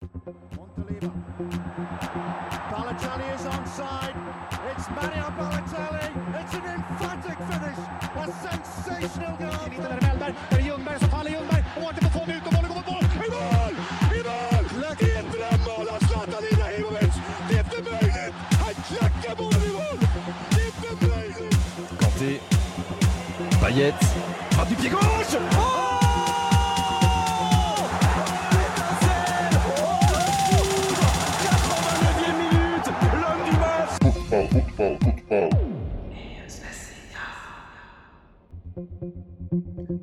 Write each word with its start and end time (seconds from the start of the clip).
Montaliva. 0.00 1.12
Balotelli 2.72 3.34
is 3.34 3.44
onside. 3.44 4.16
It's 4.70 4.88
Mario 4.96 5.28
Balotelli. 5.36 6.06
It's 6.40 6.54
an 6.54 6.64
emphatic 6.74 7.38
finish. 7.50 7.80
A 8.16 8.26
sensational 8.40 9.36
goal. 9.36 9.60
Er 10.50 10.60
Ljungberg 10.60 10.98
som 11.00 11.10
faller 11.10 11.30
Ljungberg? 11.30 11.64
Og 11.76 11.82
Martin 11.82 12.02
får 12.02 12.10
få 12.18 12.24
den 12.26 12.36
ut, 12.36 12.44
bollen 12.44 12.68
kommer 12.72 12.82
på. 12.82 12.96
I 13.26 13.30
mål! 13.36 13.74
I 14.18 14.20
mål! 14.28 14.64
Är 15.00 15.18
ett 15.20 15.30
drömmål 15.34 15.88
av 15.88 15.98
Zlatan 16.06 16.42
Ibrahimovic! 16.52 17.14
Det 17.48 17.54
är 17.58 17.64
inte 17.64 17.90
möjligt! 17.90 18.34
Han 18.62 18.74
klackar 18.88 19.34
bollen 19.36 19.62
i 19.62 19.72
mål! 19.72 19.98
Det 20.50 20.62
är 20.62 20.66
inte 20.66 21.06
möjligt! 21.08 21.56
Kanté. 22.00 22.40
Payet. 23.60 24.04
Frappe 24.50 24.70
du 24.70 24.76
pied 24.76 24.92
gauche 24.92 25.89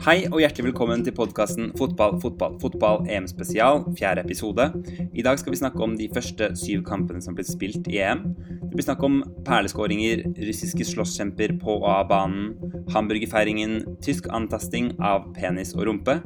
Hei 0.08 0.22
og 0.30 0.38
hjertelig 0.40 0.70
velkommen 0.70 1.02
til 1.04 1.12
podkasten 1.12 1.74
Fotball, 1.76 2.14
fotball, 2.24 2.54
fotball 2.62 3.02
EM 3.12 3.26
spesial, 3.28 3.82
fjerde 3.98 4.22
episode. 4.24 4.70
I 5.12 5.24
dag 5.26 5.36
skal 5.36 5.52
vi 5.52 5.58
snakke 5.60 5.82
om 5.84 5.98
de 6.00 6.06
første 6.16 6.48
syv 6.56 6.86
kampene 6.88 7.20
som 7.20 7.36
ble 7.36 7.44
spilt 7.44 7.90
i 7.92 7.98
EM. 8.00 8.22
Det 8.48 8.70
blir 8.72 8.86
snakk 8.86 9.02
om 9.04 9.18
perleskåringer, 9.44 10.22
russiske 10.48 10.86
slåsskjemper 10.88 11.58
på 11.60 11.76
og 11.82 11.90
av 11.92 12.06
banen, 12.08 12.54
hamburgerfeiringen, 12.96 13.82
tysk 14.00 14.30
antasting 14.32 14.94
av 15.04 15.26
penis 15.36 15.74
og 15.76 15.90
rumpe, 15.90 16.22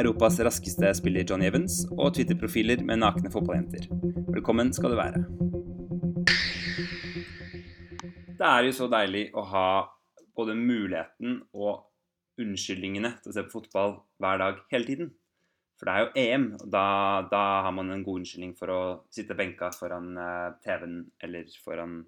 Europas 0.00 0.40
raskeste 0.40 0.94
spiller 0.96 1.26
John 1.28 1.44
Evans 1.44 1.82
og 1.90 2.14
Twitter-profiler 2.16 2.80
med 2.88 3.02
nakne 3.02 3.28
fotballjenter. 3.34 3.84
Velkommen 4.32 4.72
skal 4.72 4.94
du 4.94 4.96
være. 4.96 5.20
Det 8.40 8.48
er 8.48 8.70
jo 8.70 8.72
så 8.80 8.88
deilig 8.96 9.26
å 9.36 9.44
ha 9.52 9.68
både 10.32 10.56
muligheten 10.56 11.42
og 11.52 11.84
unnskyldningene 12.42 13.14
til 13.22 13.32
å 13.32 13.36
se 13.36 13.46
på 13.46 13.60
fotball 13.60 13.96
hver 14.22 14.42
dag 14.42 14.60
hele 14.72 14.88
tiden. 14.88 15.14
For 15.76 15.88
det 15.88 15.94
er 15.94 16.04
jo 16.04 16.22
EM, 16.22 16.44
og 16.56 16.68
da, 16.72 16.84
da 17.28 17.42
har 17.66 17.72
man 17.76 17.92
en 17.92 18.04
god 18.04 18.22
unnskyldning 18.22 18.54
for 18.56 18.72
å 18.72 18.82
sitte 19.12 19.36
benka 19.36 19.68
foran 19.76 20.14
eh, 20.16 20.52
TV-en 20.64 21.02
eller 21.26 21.50
foran 21.64 21.98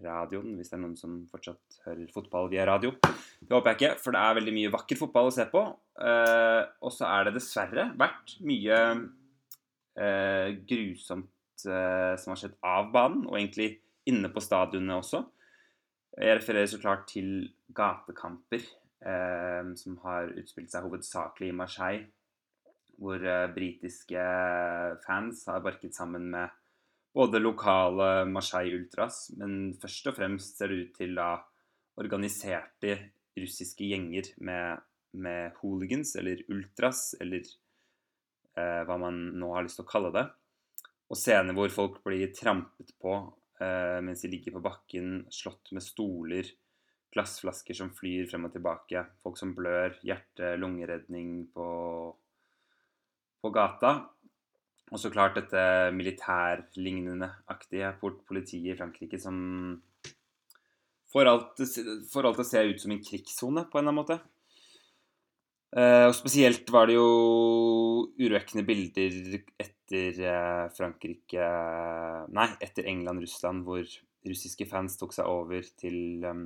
radioen, 0.00 0.54
hvis 0.56 0.70
det 0.70 0.78
er 0.78 0.80
noen 0.80 0.96
som 0.96 1.18
fortsatt 1.28 1.82
hører 1.84 2.08
fotball 2.14 2.48
via 2.52 2.64
radio. 2.68 2.94
Det 3.02 3.52
håper 3.52 3.72
jeg 3.74 3.78
ikke, 3.78 3.92
for 4.00 4.16
det 4.16 4.22
er 4.22 4.38
veldig 4.38 4.54
mye 4.56 4.72
vakker 4.72 5.00
fotball 5.00 5.28
å 5.28 5.34
se 5.34 5.46
på. 5.52 5.66
Eh, 6.00 6.62
og 6.80 6.94
så 6.94 7.08
er 7.10 7.28
det 7.28 7.34
dessverre 7.36 7.90
vært 8.00 8.36
mye 8.48 8.78
eh, 10.00 10.48
grusomt 10.68 11.66
eh, 11.68 12.14
som 12.16 12.32
har 12.32 12.40
skjedd 12.40 12.56
av 12.64 12.88
banen, 12.94 13.26
og 13.28 13.36
egentlig 13.36 13.74
inne 14.08 14.32
på 14.32 14.42
stadionene 14.42 14.96
også. 15.02 15.26
Jeg 16.16 16.40
refererer 16.40 16.72
så 16.72 16.80
klart 16.80 17.04
til 17.12 17.52
gatekamper 17.76 18.64
som 19.02 19.96
har 20.04 20.28
utspilt 20.38 20.70
seg 20.70 20.84
hovedsakelig 20.86 21.48
i 21.50 21.56
Marseille, 21.58 22.04
hvor 23.02 23.22
eh, 23.26 23.50
britiske 23.54 24.26
fans 25.06 25.46
har 25.50 25.64
barket 25.64 25.94
sammen 25.96 26.28
med 26.32 26.52
både 27.12 27.40
lokale 27.42 28.24
Marseille-ultras, 28.30 29.32
men 29.40 29.74
først 29.80 30.08
og 30.08 30.16
fremst 30.16 30.58
ser 30.58 30.72
det 30.72 30.78
ut 30.78 30.94
til 30.96 31.18
da 31.18 31.34
organiserte 32.00 32.94
russiske 33.36 33.88
gjenger 33.90 34.30
med, 34.44 34.80
med 35.12 35.58
hooligans, 35.60 36.14
eller 36.20 36.40
ultras, 36.52 37.10
eller 37.20 37.42
eh, 38.56 38.80
hva 38.88 38.96
man 39.00 39.20
nå 39.40 39.52
har 39.56 39.66
lyst 39.66 39.80
til 39.80 39.86
å 39.86 39.92
kalle 39.92 40.14
det. 40.14 40.26
Og 41.12 41.18
scener 41.20 41.56
hvor 41.56 41.72
folk 41.74 42.00
blir 42.06 42.32
trampet 42.36 42.94
på 43.02 43.12
eh, 43.60 43.98
mens 44.04 44.24
de 44.24 44.32
ligger 44.32 44.56
på 44.56 44.64
bakken, 44.64 45.26
slått 45.32 45.74
med 45.76 45.84
stoler, 45.84 46.48
glassflasker 47.12 47.76
som 47.76 47.92
flyr 47.94 48.26
frem 48.30 48.48
og 48.48 48.54
tilbake, 48.54 49.04
folk 49.24 49.38
som 49.40 49.54
blør, 49.56 49.94
hjerte-lungeredning 50.06 51.46
på, 51.54 51.68
på 53.42 53.52
gata. 53.54 53.92
Og 54.92 55.00
så 55.00 55.12
klart 55.12 55.38
dette 55.38 55.62
militærlignende-aktige 55.96 57.94
politiet 58.00 58.74
i 58.74 58.76
Frankrike 58.76 59.20
som 59.20 59.36
får 61.12 61.28
alt, 61.28 61.62
får 62.12 62.28
til 62.28 62.44
å 62.44 62.48
se 62.48 62.62
ut 62.68 62.80
som 62.82 62.94
en 62.94 63.04
krigssone, 63.04 63.66
på 63.68 63.78
en 63.78 63.84
eller 63.84 63.92
annen 63.92 64.00
måte. 64.02 64.18
Eh, 65.72 66.04
og 66.04 66.14
spesielt 66.16 66.68
var 66.72 66.88
det 66.88 66.98
jo 66.98 67.08
urovekkende 68.20 68.64
bilder 68.68 69.38
etter 69.60 70.18
eh, 70.20 70.64
Frankrike 70.76 71.46
Nei, 72.36 72.48
etter 72.60 72.88
England-Russland, 72.92 73.64
hvor 73.64 73.86
russiske 74.28 74.68
fans 74.68 74.98
tok 75.00 75.16
seg 75.16 75.28
over 75.28 75.64
til 75.80 76.26
um, 76.28 76.44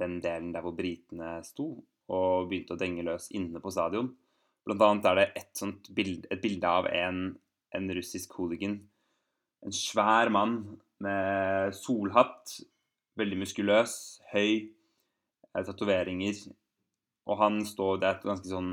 den 0.00 0.18
delen 0.24 0.52
der 0.54 0.64
hvor 0.64 0.76
britene 0.76 1.38
sto, 1.46 1.70
og 2.12 2.48
begynte 2.50 2.76
å 2.76 2.80
denge 2.80 3.04
løs 3.06 3.30
inne 3.34 3.62
på 3.62 3.72
stadion. 3.74 4.12
Blant 4.66 4.82
annet 4.82 5.08
er 5.10 5.18
det 5.18 5.26
et, 5.38 5.64
bild, 5.94 6.26
et 6.30 6.42
bilde 6.42 6.70
av 6.70 6.88
en, 6.90 7.20
en 7.74 7.90
russisk 7.94 8.34
hooligan. 8.38 8.80
En 9.66 9.74
svær 9.74 10.30
mann 10.34 10.58
med 11.02 11.74
solhatt, 11.76 12.58
veldig 13.18 13.38
muskuløs, 13.42 13.96
høy, 14.32 14.68
tatoveringer. 15.56 16.40
Og 17.26 17.38
han 17.40 17.62
står 17.66 18.00
Det 18.00 18.08
er 18.08 18.18
et 18.18 18.26
ganske 18.28 18.50
sånn 18.50 18.72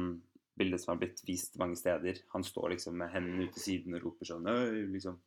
bilde 0.60 0.78
som 0.78 0.94
har 0.94 1.02
blitt 1.02 1.22
vist 1.26 1.58
mange 1.62 1.78
steder. 1.80 2.20
Han 2.34 2.46
står 2.46 2.76
liksom 2.76 2.98
med 3.00 3.14
hendene 3.14 3.48
ut 3.48 3.56
til 3.56 3.64
siden 3.64 3.98
og 3.98 4.08
roper 4.08 4.30
sånn 4.30 4.50
Øy, 4.50 4.84
liksom. 4.94 5.20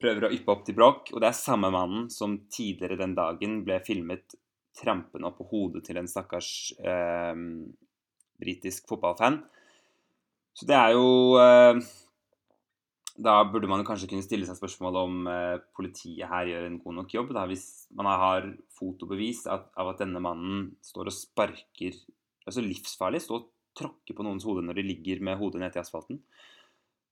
Prøver 0.00 0.26
å 0.26 0.32
yppe 0.32 0.54
opp 0.54 0.64
til 0.66 0.78
bråk. 0.78 1.10
Og 1.14 1.20
det 1.20 1.30
er 1.30 1.38
samme 1.38 1.70
mannen 1.74 2.08
som 2.10 2.38
tidligere 2.50 2.98
den 3.02 3.14
dagen 3.18 3.60
ble 3.66 3.78
filmet 3.86 4.38
trampende 4.76 5.30
på 5.36 5.46
hodet 5.50 5.82
til 5.86 5.98
en 6.00 6.08
stakkars 6.08 6.50
eh, 6.78 7.34
britisk 8.40 8.88
fotballfan. 8.90 9.40
Så 10.56 10.66
det 10.68 10.76
er 10.76 10.94
jo 10.96 11.38
eh, 11.40 11.80
Da 13.20 13.34
burde 13.44 13.68
man 13.70 13.84
kanskje 13.86 14.08
kunne 14.10 14.24
stille 14.24 14.46
seg 14.48 14.56
spørsmål 14.58 14.96
om 15.02 15.26
eh, 15.30 15.58
politiet 15.76 16.30
her 16.30 16.48
gjør 16.48 16.66
en 16.68 16.78
god 16.82 16.98
nok 17.00 17.14
jobb. 17.14 17.34
Da, 17.36 17.44
hvis 17.50 17.66
man 17.96 18.08
har 18.08 18.48
fotobevis 18.78 19.44
av, 19.50 19.68
av 19.76 19.92
at 19.92 20.00
denne 20.02 20.22
mannen 20.24 20.70
står 20.84 21.12
og 21.12 21.16
sparker 21.16 22.00
Altså 22.48 22.62
livsfarlig, 22.64 23.20
står 23.22 23.36
og 23.36 23.50
tråkker 23.76 24.16
på 24.16 24.24
noens 24.26 24.46
hode 24.48 24.64
når 24.64 24.78
de 24.80 24.86
ligger 24.88 25.20
med 25.22 25.36
hodet 25.38 25.60
nede 25.60 25.76
i 25.76 25.82
asfalten. 25.82 26.22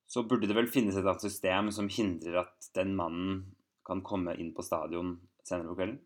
Så 0.08 0.24
burde 0.26 0.48
det 0.48 0.56
vel 0.56 0.70
finnes 0.72 0.96
et 0.96 1.04
annet 1.04 1.22
system 1.22 1.68
som 1.76 1.90
hindrer 1.92 2.40
at 2.40 2.70
den 2.74 2.94
mannen 2.98 3.42
kan 3.86 4.00
komme 4.02 4.34
inn 4.40 4.54
på 4.56 4.64
stadion 4.64 5.12
senere 5.46 5.70
på 5.70 5.76
kvelden. 5.78 6.00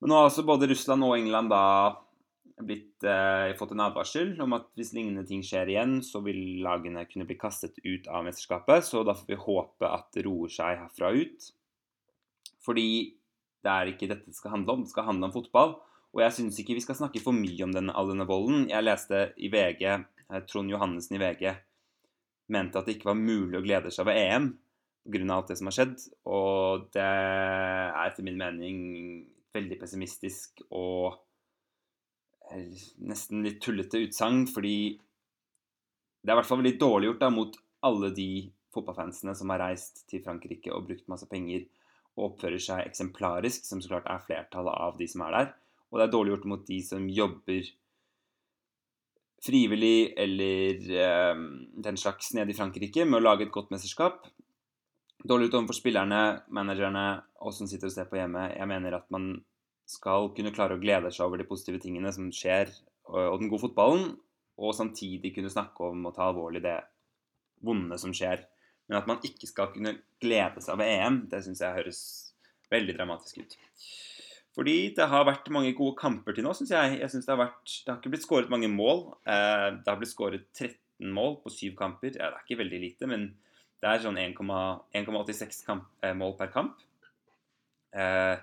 Men 0.00 0.12
nå 0.12 0.16
har 0.16 0.28
altså 0.30 0.46
både 0.48 0.68
Russland 0.70 1.04
og 1.04 1.16
England 1.18 1.52
da 1.52 1.64
blitt, 2.64 3.04
eh, 3.04 3.52
fått 3.56 3.72
en 3.72 3.84
advarsel 3.84 4.34
om 4.40 4.56
at 4.56 4.66
hvis 4.76 4.92
lignende 4.96 5.26
ting 5.28 5.42
skjer 5.44 5.72
igjen, 5.72 5.98
så 6.04 6.22
vil 6.24 6.60
lagene 6.64 7.06
kunne 7.08 7.26
bli 7.28 7.36
kastet 7.40 7.78
ut 7.84 8.08
av 8.08 8.24
mesterskapet. 8.24 8.84
Så 8.84 9.04
da 9.04 9.14
får 9.16 9.28
vi 9.28 9.40
håpe 9.40 9.88
at 9.88 10.10
det 10.16 10.24
roer 10.26 10.52
seg 10.52 10.80
herfra 10.80 11.12
ut. 11.16 11.50
Fordi 12.64 13.16
det 13.64 13.72
er 13.72 13.92
ikke 13.92 14.08
dette 14.08 14.28
det 14.28 14.36
skal 14.36 14.56
handle 14.56 14.76
om. 14.76 14.84
Det 14.84 14.92
skal 14.92 15.08
handle 15.08 15.28
om 15.28 15.36
fotball. 15.36 15.76
Og 16.10 16.22
jeg 16.24 16.36
syns 16.36 16.58
ikke 16.60 16.76
vi 16.76 16.84
skal 16.84 16.98
snakke 16.98 17.22
for 17.22 17.36
mye 17.36 17.64
om 17.64 17.72
denne, 17.72 17.94
all 17.94 18.10
denne 18.10 18.26
volden. 18.28 18.68
Jeg 18.68 18.86
leste 18.86 19.30
i 19.38 19.50
VG, 19.52 19.84
eh, 19.86 20.40
Trond 20.48 20.72
Johannessen 20.72 21.16
i 21.16 21.22
VG 21.22 21.44
mente 22.50 22.80
at 22.80 22.88
det 22.88 22.98
ikke 22.98 23.12
var 23.12 23.20
mulig 23.20 23.58
å 23.58 23.64
glede 23.64 23.92
seg 23.94 24.04
over 24.04 24.18
EM 24.18 24.50
pga. 25.06 25.20
alt 25.32 25.48
det 25.48 25.58
som 25.58 25.70
har 25.70 25.76
skjedd. 25.76 25.96
Og 26.26 26.90
det 26.92 27.04
er 27.04 28.06
etter 28.06 28.26
min 28.26 28.40
mening 28.40 28.80
veldig 29.54 29.78
pessimistisk 29.80 30.62
og 30.70 31.18
nesten 33.06 33.44
litt 33.46 33.60
tullete 33.62 34.00
utsagn, 34.02 34.46
fordi 34.50 34.98
det 36.20 36.30
er 36.30 36.34
i 36.34 36.40
hvert 36.40 36.48
fall 36.48 36.60
veldig 36.62 36.78
dårlig 36.80 37.10
gjort 37.10 37.22
da, 37.22 37.30
mot 37.34 37.58
alle 37.86 38.10
de 38.14 38.30
fotballfansene 38.74 39.34
som 39.38 39.52
har 39.54 39.62
reist 39.64 40.04
til 40.10 40.22
Frankrike 40.24 40.72
og 40.74 40.86
brukt 40.88 41.08
masse 41.10 41.28
penger 41.30 41.64
og 42.18 42.32
oppfører 42.32 42.60
seg 42.62 42.84
eksemplarisk, 42.84 43.64
som 43.66 43.80
så 43.82 43.92
klart 43.92 44.08
er 44.10 44.24
flertallet 44.26 44.74
av 44.74 44.98
de 44.98 45.06
som 45.10 45.24
er 45.26 45.36
der. 45.36 45.52
Og 45.90 45.98
det 45.98 46.06
er 46.06 46.12
dårlig 46.12 46.34
gjort 46.34 46.50
mot 46.52 46.66
de 46.66 46.80
som 46.86 47.06
jobber 47.10 47.70
frivillig 49.40 50.12
eller 50.20 50.90
eh, 51.00 51.44
den 51.86 51.96
slags 51.96 52.34
nede 52.36 52.52
i 52.52 52.58
Frankrike 52.58 53.06
med 53.08 53.22
å 53.22 53.24
lage 53.30 53.46
et 53.46 53.54
godt 53.54 53.72
mesterskap. 53.72 54.26
Dårlig 55.20 55.50
ut 55.50 55.56
overfor 55.58 55.76
spillerne, 55.76 56.20
managerne, 56.48 57.04
oss 57.44 57.58
som 57.60 57.68
sitter 57.68 57.90
og 57.90 57.94
ser 57.94 58.08
på 58.08 58.16
hjemme. 58.16 58.46
Jeg 58.54 58.68
mener 58.70 58.96
at 58.96 59.08
man 59.12 59.34
skal 59.90 60.30
kunne 60.36 60.52
klare 60.54 60.78
å 60.78 60.80
glede 60.80 61.10
seg 61.12 61.26
over 61.26 61.40
de 61.40 61.48
positive 61.48 61.80
tingene 61.82 62.12
som 62.14 62.30
skjer, 62.32 62.70
og 63.10 63.40
den 63.40 63.50
gode 63.50 63.66
fotballen, 63.66 64.14
og 64.60 64.76
samtidig 64.76 65.34
kunne 65.34 65.52
snakke 65.52 65.90
om 65.90 66.06
og 66.08 66.14
ta 66.16 66.28
alvorlig 66.28 66.62
det 66.64 66.78
vonde 67.64 67.98
som 68.00 68.14
skjer. 68.16 68.46
Men 68.88 69.00
at 69.00 69.08
man 69.10 69.20
ikke 69.26 69.48
skal 69.48 69.72
kunne 69.74 69.98
glede 70.22 70.62
seg 70.62 70.76
over 70.76 70.88
EM, 70.88 71.22
det 71.30 71.42
syns 71.44 71.62
jeg 71.64 71.76
høres 71.76 72.02
veldig 72.72 72.96
dramatisk 72.96 73.42
ut. 73.42 73.58
Fordi 74.56 74.76
det 74.96 75.06
har 75.10 75.28
vært 75.28 75.52
mange 75.54 75.72
gode 75.78 75.98
kamper 76.00 76.34
til 76.34 76.46
nå, 76.46 76.54
syns 76.56 76.72
jeg. 76.74 76.96
jeg 77.00 77.12
synes 77.12 77.26
det, 77.26 77.34
har 77.34 77.44
vært, 77.44 77.66
det 77.70 77.92
har 77.92 78.00
ikke 78.00 78.14
blitt 78.14 78.26
skåret 78.26 78.52
mange 78.52 78.70
mål. 78.72 79.04
Eh, 79.28 79.66
det 79.78 79.90
har 79.90 80.00
blitt 80.00 80.12
skåret 80.12 80.48
13 80.56 80.78
13 81.00 81.12
mål 81.12 81.40
på 81.42 81.50
syv 81.50 81.76
kamper. 81.76 82.12
Det 82.12 82.20
er 82.20 82.36
ikke 82.44 82.60
veldig 82.60 82.80
lite, 82.80 83.08
men 83.08 83.30
det 83.80 83.88
er 83.88 84.02
sånn 84.04 84.18
1,86 84.20 85.60
eh, 85.72 86.14
mål 86.16 86.34
per 86.38 86.50
kamp. 86.52 86.80
Eh, 87.96 88.36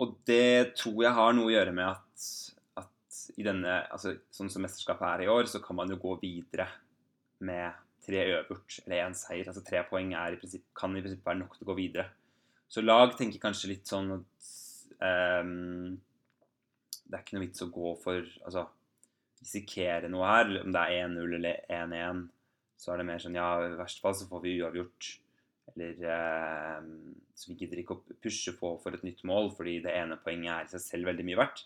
og 0.00 0.16
det 0.28 0.74
tror 0.76 1.04
jeg 1.06 1.16
har 1.16 1.36
noe 1.36 1.48
å 1.48 1.54
gjøre 1.54 1.72
med 1.76 1.86
at, 1.88 2.26
at 2.82 3.20
i 3.38 3.46
denne, 3.46 3.78
altså 3.94 4.16
sånn 4.34 4.50
som 4.52 4.64
mesterskapet 4.66 5.06
er 5.08 5.24
i 5.24 5.30
år, 5.32 5.48
så 5.48 5.62
kan 5.64 5.78
man 5.78 5.92
jo 5.92 6.00
gå 6.02 6.16
videre 6.22 6.68
med 7.44 7.80
tre 8.04 8.26
øvert 8.34 8.80
eller 8.84 9.06
én 9.06 9.16
seier. 9.16 9.48
Altså 9.48 9.64
tre 9.64 9.84
poeng 9.88 10.12
i 10.12 10.38
prinsipp, 10.40 10.66
kan 10.76 10.92
i 10.96 11.02
prinsippet 11.04 11.30
være 11.30 11.40
nok 11.40 11.56
til 11.56 11.66
å 11.66 11.70
gå 11.72 11.78
videre. 11.78 12.08
Så 12.68 12.84
lag 12.84 13.14
tenker 13.16 13.42
kanskje 13.42 13.70
litt 13.70 13.88
sånn 13.88 14.12
at 14.18 14.52
um, 15.44 15.94
det 17.04 17.16
er 17.16 17.22
ikke 17.22 17.36
noe 17.36 17.46
vits 17.46 17.62
å 17.64 17.72
gå 17.72 17.92
for 18.02 18.24
Altså 18.44 18.64
risikere 19.44 20.08
noe 20.08 20.28
her. 20.28 20.52
Om 20.64 20.72
det 20.74 20.82
er 20.82 21.06
1-0 21.06 21.36
eller 21.38 21.60
1-1, 21.68 22.22
så 22.84 22.92
er 22.92 23.00
det 23.00 23.06
mer 23.08 23.22
sånn 23.22 23.38
Ja, 23.38 23.48
i 23.64 23.76
verste 23.78 24.04
fall 24.04 24.16
så 24.18 24.28
får 24.28 24.42
vi 24.44 24.58
uavgjort. 24.60 25.14
Eller 25.72 26.02
eh, 26.12 26.90
Så 27.34 27.50
vi 27.50 27.56
gidder 27.62 27.80
ikke 27.80 27.96
å 27.96 28.18
pushe 28.20 28.52
på 28.58 28.74
for 28.82 28.96
et 28.96 29.06
nytt 29.06 29.24
mål, 29.24 29.54
fordi 29.56 29.78
det 29.86 29.94
ene 29.96 30.20
poenget 30.20 30.52
er 30.52 30.68
i 30.68 30.74
seg 30.74 30.84
selv 30.84 31.10
veldig 31.10 31.26
mye 31.30 31.40
verdt. 31.40 31.64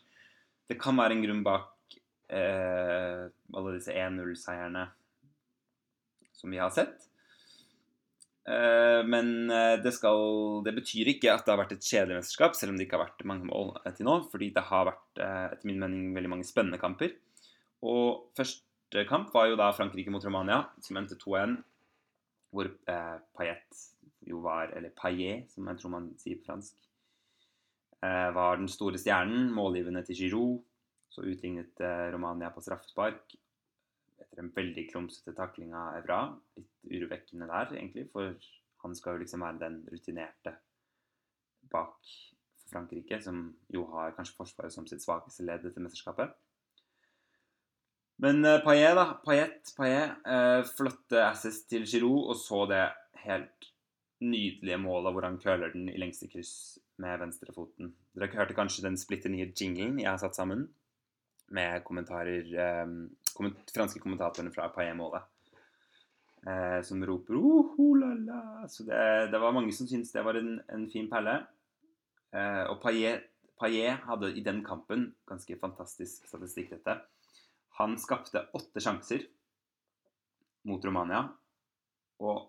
Det 0.70 0.78
kan 0.78 0.96
være 1.00 1.16
en 1.16 1.24
grunn 1.24 1.42
bak 1.46 1.98
eh, 2.30 3.26
alle 3.26 3.74
disse 3.74 3.94
1-0-seierne 3.96 4.86
som 6.38 6.54
vi 6.54 6.60
har 6.62 6.70
sett. 6.74 7.08
Eh, 8.48 9.00
men 9.04 9.50
eh, 9.50 9.76
det, 9.82 9.92
skal, 9.96 10.62
det, 10.64 10.72
betyr 10.78 11.10
ikke 11.12 11.32
at 11.34 11.44
det 11.44 11.52
har 11.52 11.60
vært 11.60 11.74
et 11.76 11.84
kjedelig 11.84 12.20
mesterskap, 12.20 12.56
selv 12.56 12.72
om 12.72 12.78
det 12.78 12.86
ikke 12.86 12.96
har 12.96 13.08
vært 13.08 13.26
mange 13.28 13.48
mål 13.48 13.74
til 13.90 14.08
nå. 14.08 14.20
Fordi 14.32 14.52
det 14.54 14.66
har 14.70 14.88
vært 14.92 15.24
eh, 15.24 15.46
etter 15.56 15.68
min 15.68 15.82
mening 15.82 16.12
veldig 16.16 16.32
mange 16.36 16.48
spennende 16.48 16.80
kamper. 16.80 17.16
Og 17.88 18.30
første 18.88 19.08
kamp 19.08 19.34
var 19.34 19.48
jo 19.50 19.56
da 19.56 19.68
Frankrike 19.76 20.10
mot 20.10 20.24
Romania, 20.24 20.62
som 20.80 20.96
endte 20.96 21.16
2-1 21.20 21.58
hvor 22.50 22.64
eh, 22.88 23.18
Payet 23.36 23.80
jo 24.24 24.40
var 24.40 24.72
Eller 24.72 24.90
Payet, 24.96 25.50
som 25.52 25.66
jeg 25.68 25.78
tror 25.78 25.90
man 25.92 26.06
sier 26.16 26.38
på 26.38 26.46
fransk. 26.48 26.74
Eh, 28.00 28.30
var 28.32 28.56
den 28.56 28.68
store 28.68 28.98
stjernen, 28.98 29.50
målgivende 29.52 30.02
til 30.04 30.16
Giroud. 30.16 30.62
Så 31.12 31.24
utlignet 31.24 31.80
eh, 31.80 32.08
Romania 32.12 32.48
på 32.48 32.62
straffespark 32.64 33.36
etter 34.18 34.40
en 34.40 34.50
veldig 34.56 34.86
klumsete 34.90 35.36
takling 35.36 35.74
av 35.76 35.98
Evra. 36.00 36.22
Litt 36.56 36.88
urovekkende 36.88 37.48
der, 37.48 37.76
egentlig, 37.76 38.08
for 38.12 38.32
han 38.84 38.96
skal 38.96 39.16
jo 39.16 39.24
liksom 39.24 39.44
være 39.44 39.60
den 39.66 39.78
rutinerte 39.92 40.56
bak 41.68 42.16
Frankrike, 42.72 43.20
som 43.20 43.50
jo 43.72 43.84
har 43.92 44.16
kanskje 44.16 44.36
Forsvaret 44.40 44.72
som 44.72 44.88
sitt 44.88 45.04
svakeste 45.04 45.44
ledd 45.44 45.68
etter 45.68 45.84
mesterskapet. 45.84 46.32
Men 48.22 48.42
uh, 48.44 48.58
Paillet, 48.64 48.96
da. 48.98 49.06
Paillet, 49.24 49.72
Paillet 49.78 50.26
uh, 50.26 50.62
flotte 50.76 51.22
assist 51.22 51.68
til 51.70 51.86
Giroud, 51.86 52.32
og 52.32 52.38
så 52.40 52.64
det 52.70 52.82
helt 53.22 53.68
nydelige 54.18 54.78
målet 54.82 55.14
hvor 55.14 55.26
han 55.28 55.38
køler 55.38 55.70
den 55.74 55.86
i 55.92 55.98
lengste 56.00 56.26
kryss 56.30 56.78
med 56.98 57.20
venstrefoten. 57.22 57.92
Dere 58.18 58.34
hørte 58.34 58.56
kanskje 58.56 58.86
den 58.88 58.98
splitter 58.98 59.30
nye 59.30 59.52
jinglen 59.54 60.00
jeg 60.02 60.10
har 60.10 60.18
satt 60.18 60.38
sammen, 60.38 60.66
med 61.54 61.84
kommentarer 61.86 62.50
um, 62.84 63.04
komment 63.36 63.70
franske 63.72 64.02
kommentatorene 64.02 64.52
fra 64.52 64.66
Paillet-målet. 64.74 65.22
Uh, 66.46 66.80
som 66.86 67.02
roper 67.06 67.34
oh, 67.38 67.94
la, 67.98 68.12
la. 68.14 68.42
Så 68.70 68.84
det, 68.86 68.98
det, 69.32 69.40
var 69.42 69.54
mange 69.54 69.72
som 69.74 69.88
syntes 69.90 70.12
det 70.14 70.22
var 70.26 70.38
en, 70.38 70.58
en 70.74 70.86
fin 70.90 71.08
perle. 71.10 71.38
Uh, 72.34 72.66
og 72.74 72.82
Paillet 72.82 74.02
hadde 74.10 74.34
i 74.34 74.44
den 74.44 74.60
kampen 74.66 75.12
ganske 75.30 75.56
fantastisk 75.62 76.26
statistikk, 76.28 76.74
dette. 76.74 76.98
Han 77.78 77.98
skapte 77.98 78.46
åtte 78.58 78.82
sjanser 78.82 79.22
mot 80.66 80.84
Romania. 80.84 81.24
Og 82.18 82.48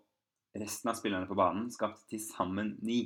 resten 0.57 0.89
av 0.89 0.97
spillerne 0.97 1.29
på 1.29 1.37
banen 1.37 1.69
skapte 1.73 2.07
til 2.09 2.21
sammen 2.23 2.73
ni. 2.81 3.03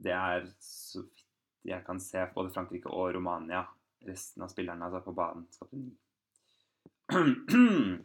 Det 0.00 0.14
er, 0.16 0.48
så 0.64 1.04
vidt 1.04 1.24
jeg 1.64 1.84
kan 1.84 2.00
se, 2.02 2.24
både 2.34 2.52
Frankrike 2.52 2.88
og 2.92 3.12
Romania. 3.16 3.64
Resten 4.04 4.44
av 4.44 4.50
spillerne 4.52 4.84
altså, 4.88 5.00
på 5.04 5.14
banen 5.16 5.44
skapte 5.52 5.80
ni. 5.80 5.92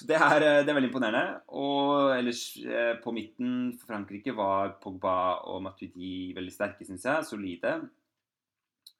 Så 0.00 0.06
det 0.08 0.16
er, 0.16 0.38
det 0.40 0.70
er, 0.70 0.76
veldig 0.76 0.88
imponerende. 0.88 1.40
Og 1.60 2.14
ellers 2.14 2.44
eh, 2.62 2.94
på 3.02 3.12
midten 3.12 3.72
for 3.76 3.90
Frankrike 3.90 4.32
var 4.32 4.76
Pogba 4.80 5.42
og 5.50 5.58
Matuidi 5.66 6.30
veldig 6.36 6.52
sterke, 6.54 6.86
syns 6.88 7.04
jeg. 7.04 7.26
Solide. 7.28 7.74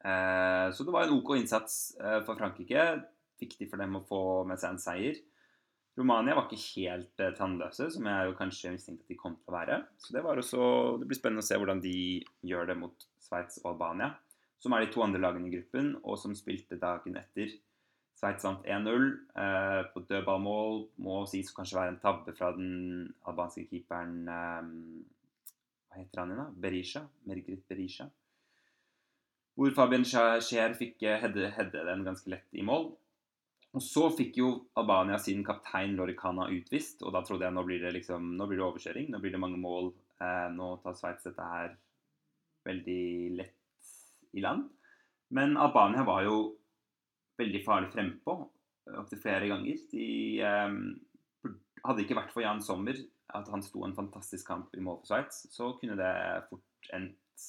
Eh, 0.01 0.69
så 0.73 0.85
det 0.87 0.95
var 0.95 1.05
en 1.05 1.19
OK 1.19 1.35
innsats 1.37 1.97
eh, 2.01 2.21
for 2.27 2.39
Frankrike. 2.39 2.87
Viktig 3.41 3.69
for 3.71 3.81
dem 3.81 3.99
å 3.99 4.05
få 4.07 4.23
med 4.49 4.61
seg 4.61 4.75
en 4.75 4.83
seier. 4.83 5.21
Romania 5.99 6.37
var 6.37 6.47
ikke 6.47 6.81
helt 6.81 7.21
eh, 7.21 7.35
tannløse, 7.37 7.91
som 7.93 8.07
jeg 8.09 8.29
jo 8.29 8.37
kanskje 8.39 8.75
mistenkte 8.75 9.05
at 9.05 9.13
de 9.13 9.19
kom 9.21 9.37
til 9.37 9.53
å 9.53 9.57
være. 9.57 9.81
Så 10.01 10.15
det, 10.15 10.23
også, 10.25 10.61
det 11.01 11.09
blir 11.11 11.19
spennende 11.19 11.45
å 11.45 11.49
se 11.49 11.59
hvordan 11.59 11.83
de 11.85 11.97
gjør 12.47 12.71
det 12.71 12.79
mot 12.81 13.09
Sveits 13.21 13.61
og 13.65 13.75
Albania. 13.75 14.15
Som 14.61 14.77
er 14.77 14.85
de 14.85 14.93
to 14.93 15.03
andre 15.05 15.21
lagene 15.21 15.49
i 15.49 15.55
gruppen, 15.55 15.95
og 16.05 16.19
som 16.21 16.37
spilte 16.37 16.79
dagen 16.81 17.17
etter. 17.21 17.53
Sveits 18.17 18.45
vant 18.45 18.65
1-0 18.69 19.07
eh, 19.41 19.83
på 19.93 20.05
dødballmål. 20.09 20.83
Må 21.05 21.23
sies 21.29 21.53
å 21.53 21.59
kanskje 21.59 21.81
være 21.81 21.95
en 21.95 22.01
tabbe 22.03 22.37
fra 22.37 22.53
den 22.57 23.09
albanske 23.29 23.65
keeperen 23.71 24.23
Hva 24.29 25.97
heter 25.97 26.23
han 26.23 26.35
igjen, 26.35 26.43
da? 26.45 26.49
Berisha? 26.65 27.05
Mergrit 27.29 27.65
Berisha. 27.69 28.11
Hvor 29.61 29.75
Fabian 29.77 30.07
Scheer 30.09 30.73
fikk 30.73 31.03
eh, 31.05 31.19
hedde, 31.21 31.51
hedde, 31.53 31.85
den 31.85 32.07
ganske 32.07 32.31
lett 32.33 32.57
i 32.57 32.63
mål. 32.65 32.87
Og 33.77 33.83
så 33.85 34.07
fikk 34.17 34.39
jo 34.41 34.49
Albania 34.81 35.19
sin 35.21 35.45
kaptein 35.45 35.93
Loricana 35.99 36.49
utvist, 36.51 37.05
og 37.05 37.13
da 37.13 37.21
trodde 37.23 37.45
jeg 37.45 37.55
nå 37.55 37.63
blir 37.69 37.85
det 37.85 37.93
liksom, 37.99 38.33
nå 38.39 38.47
blir 38.49 38.59
det 38.59 38.65
overkjøring, 38.67 39.11
nå 39.13 39.21
blir 39.21 39.35
det 39.37 39.43
mange 39.43 39.61
mål. 39.61 39.93
Eh, 40.17 40.49
nå 40.57 40.71
tar 40.81 40.97
Sveits 40.97 41.29
dette 41.29 41.51
her 41.53 41.77
veldig 42.65 43.05
lett 43.37 43.93
i 44.33 44.43
land. 44.47 44.65
Men 45.37 45.55
Albania 45.61 46.07
var 46.09 46.25
jo 46.25 46.41
veldig 47.41 47.63
farlig 47.67 47.93
frempå 47.93 48.41
opptil 48.97 49.21
flere 49.23 49.53
ganger. 49.53 49.85
De 49.93 50.09
eh, 50.41 51.55
hadde 51.85 52.05
ikke 52.07 52.17
vært 52.17 52.33
for 52.33 52.47
Jan 52.47 52.65
Sommer, 52.65 52.97
at 53.37 53.53
han 53.53 53.63
sto 53.63 53.85
en 53.85 53.95
fantastisk 53.95 54.49
kamp 54.49 54.73
i 54.75 54.83
mål 54.83 55.03
for 55.03 55.13
Sveits, 55.13 55.45
så 55.53 55.75
kunne 55.77 56.01
det 56.01 56.15
fort 56.49 56.95
endt 56.97 57.45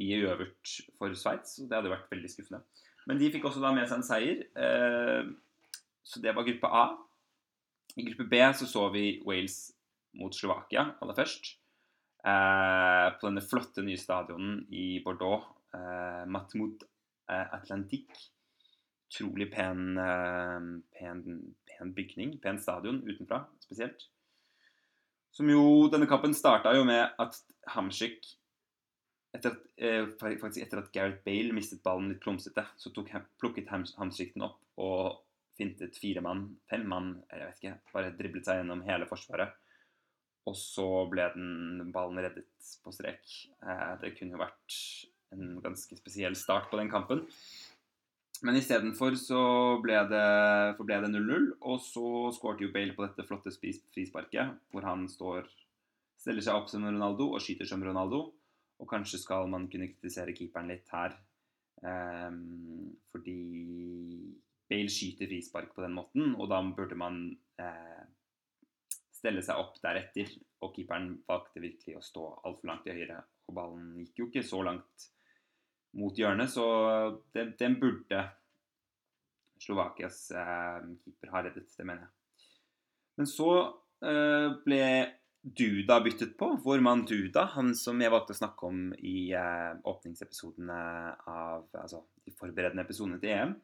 i 0.00 0.14
øvert 0.16 0.72
for 0.98 1.14
Sveits. 1.16 1.58
Det 1.60 1.76
hadde 1.76 1.92
vært 1.92 2.10
veldig 2.12 2.30
skuffende. 2.32 2.62
Men 3.08 3.20
de 3.20 3.30
fikk 3.32 3.46
også 3.48 3.62
da 3.62 3.72
med 3.74 3.88
seg 3.88 4.00
en 4.00 4.06
seier. 4.06 4.42
Eh, 4.56 5.30
så 6.06 6.22
det 6.24 6.34
var 6.36 6.46
gruppe 6.46 6.72
A. 6.72 6.84
I 7.98 8.06
gruppe 8.06 8.28
B 8.30 8.40
så 8.56 8.68
så 8.70 8.86
vi 8.94 9.20
Wales 9.26 9.72
mot 10.20 10.34
Slovakia 10.34 10.90
aller 11.02 11.16
først. 11.16 11.54
Eh, 12.20 13.06
på 13.16 13.28
denne 13.28 13.44
flotte 13.44 13.84
nye 13.84 14.00
stadionen 14.00 14.64
i 14.72 15.00
Bordeaux. 15.04 15.48
Eh, 15.74 16.24
Matmut 16.26 16.86
Atlantique. 17.30 18.30
Utrolig 19.10 19.46
pen, 19.52 19.98
pen, 20.94 21.20
pen 21.66 21.92
bygning. 21.94 22.32
Pen 22.42 22.58
stadion 22.58 22.98
utenfra 23.06 23.44
spesielt. 23.62 24.08
Som 25.34 25.50
jo 25.50 25.86
Denne 25.90 26.08
kampen 26.10 26.34
starta 26.34 26.72
jo 26.74 26.82
med 26.86 27.14
at 27.22 27.38
Hamsik 27.70 28.26
etter 29.36 29.54
at, 29.54 29.64
eh, 29.78 30.06
faktisk 30.20 30.64
etter 30.64 30.82
at 30.82 30.92
Gareth 30.94 31.22
Bale 31.26 31.54
mistet 31.54 31.82
ballen 31.84 32.10
litt 32.10 32.22
plumsete, 32.22 32.64
så 32.76 32.92
tok, 32.94 33.12
plukket 33.38 33.70
Hamstrikten 33.70 34.46
opp 34.46 34.58
og 34.80 35.20
fintet 35.60 35.98
fire 36.00 36.22
mann, 36.24 36.46
fem 36.70 36.86
mann, 36.88 37.14
jeg 37.30 37.46
vet 37.46 37.60
ikke, 37.60 37.78
bare 37.94 38.14
driblet 38.16 38.48
seg 38.48 38.60
gjennom 38.60 38.84
hele 38.86 39.08
forsvaret. 39.10 39.52
Og 40.48 40.56
så 40.56 40.86
ble 41.12 41.26
den 41.34 41.90
ballen 41.94 42.18
reddet 42.22 42.70
på 42.82 42.92
strek. 42.96 43.34
Eh, 43.60 43.96
det 44.00 44.14
kunne 44.16 44.34
jo 44.34 44.42
vært 44.42 44.78
en 45.36 45.58
ganske 45.62 45.98
spesiell 45.98 46.34
start 46.38 46.70
på 46.70 46.80
den 46.80 46.90
kampen. 46.90 47.26
Men 48.40 48.56
istedenfor 48.56 49.14
så 49.20 49.40
ble 49.84 49.98
det, 50.08 50.26
det 50.88 51.00
0-0, 51.12 51.50
og 51.60 51.80
så 51.84 52.04
skårte 52.32 52.64
jo 52.64 52.72
Bale 52.72 52.96
på 52.96 53.04
dette 53.04 53.26
flotte 53.28 53.52
frisparket, 53.52 54.56
hvor 54.72 54.86
han 54.88 55.04
står, 55.12 55.44
stiller 56.20 56.46
seg 56.46 56.56
opp 56.56 56.70
som 56.72 56.86
Ronaldo 56.88 57.34
og 57.34 57.44
skyter 57.44 57.68
som 57.68 57.84
Ronaldo. 57.84 58.30
Og 58.80 58.88
kanskje 58.88 59.20
skal 59.20 59.50
man 59.52 59.68
kunne 59.70 59.90
kritisere 59.92 60.34
keeperen 60.36 60.70
litt 60.72 60.88
her. 60.94 61.16
Um, 61.80 62.92
fordi 63.12 63.36
Bale 64.70 64.92
skyter 64.92 65.28
frispark 65.28 65.74
på 65.74 65.84
den 65.84 65.96
måten, 65.96 66.34
og 66.36 66.48
da 66.52 66.60
burde 66.76 66.96
man 66.98 67.22
uh, 67.60 68.02
stelle 69.12 69.42
seg 69.44 69.60
opp 69.60 69.80
deretter. 69.82 70.32
Og 70.64 70.74
keeperen 70.76 71.14
valgte 71.28 71.62
virkelig 71.64 71.96
å 71.98 72.04
stå 72.04 72.26
altfor 72.44 72.70
langt 72.70 72.88
i 72.88 72.96
høyre, 72.96 73.22
og 73.48 73.56
ballen 73.56 73.94
gikk 74.00 74.20
jo 74.20 74.28
ikke 74.28 74.44
så 74.46 74.60
langt 74.66 75.08
mot 75.98 76.14
hjørnet, 76.14 76.52
så 76.52 76.64
den, 77.34 77.54
den 77.58 77.74
burde 77.80 78.20
Slovakias 79.60 80.28
uh, 80.32 80.78
keeper 81.02 81.32
ha 81.34 81.42
reddet, 81.44 81.72
det 81.76 81.86
mener 81.86 82.06
jeg. 82.06 82.46
Men 83.18 83.28
så 83.28 83.50
uh, 83.60 84.48
ble 84.64 84.84
Duda 85.42 86.00
byttet 86.00 86.36
på. 86.38 86.60
Vår 86.64 86.80
mann 86.80 87.04
Duda, 87.08 87.46
han 87.54 87.72
som 87.76 88.00
jeg 88.02 88.12
valgte 88.12 88.34
å 88.34 88.40
snakke 88.42 88.68
om 88.68 88.90
i 89.00 89.30
eh, 89.32 89.72
åpningsepisodene 89.88 90.80
av 91.24 91.64
Altså 91.80 92.02
de 92.26 92.34
forberedende 92.36 92.84
episodene 92.84 93.20
til 93.22 93.32
EM. 93.32 93.54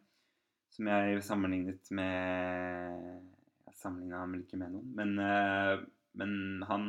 som 0.72 0.88
jeg 0.88 1.20
sammenlignet 1.24 1.90
med 1.90 3.20
Jeg 3.66 3.76
sammenligna 3.76 4.22
ham 4.22 4.34
ikke 4.38 4.56
med 4.56 4.72
noen, 4.72 4.88
men, 4.96 5.12
eh, 5.20 5.84
men 6.16 6.64
han 6.68 6.86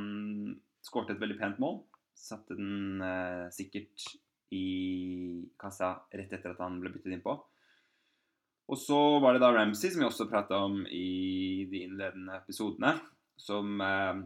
skårte 0.81 1.17
et 1.17 1.21
veldig 1.21 1.37
pent 1.41 1.59
mål. 1.59 1.81
Satte 2.15 2.55
den 2.55 3.03
eh, 3.03 3.51
sikkert 3.51 4.07
i 4.55 5.43
kassa 5.59 5.97
rett 6.15 6.31
etter 6.31 6.55
at 6.55 6.63
han 6.63 6.79
ble 6.79 6.93
byttet 6.93 7.11
innpå. 7.17 7.35
Og 8.71 8.79
så 8.79 9.19
var 9.19 9.35
det 9.35 9.43
da 9.43 9.51
Ramsey, 9.51 9.91
som 9.91 9.99
vi 9.99 10.07
også 10.07 10.29
prata 10.31 10.63
om 10.63 10.79
i 10.87 11.67
de 11.67 11.83
innledende 11.83 12.39
episodene, 12.39 12.95
som 13.39 13.83
eh, 13.83 14.23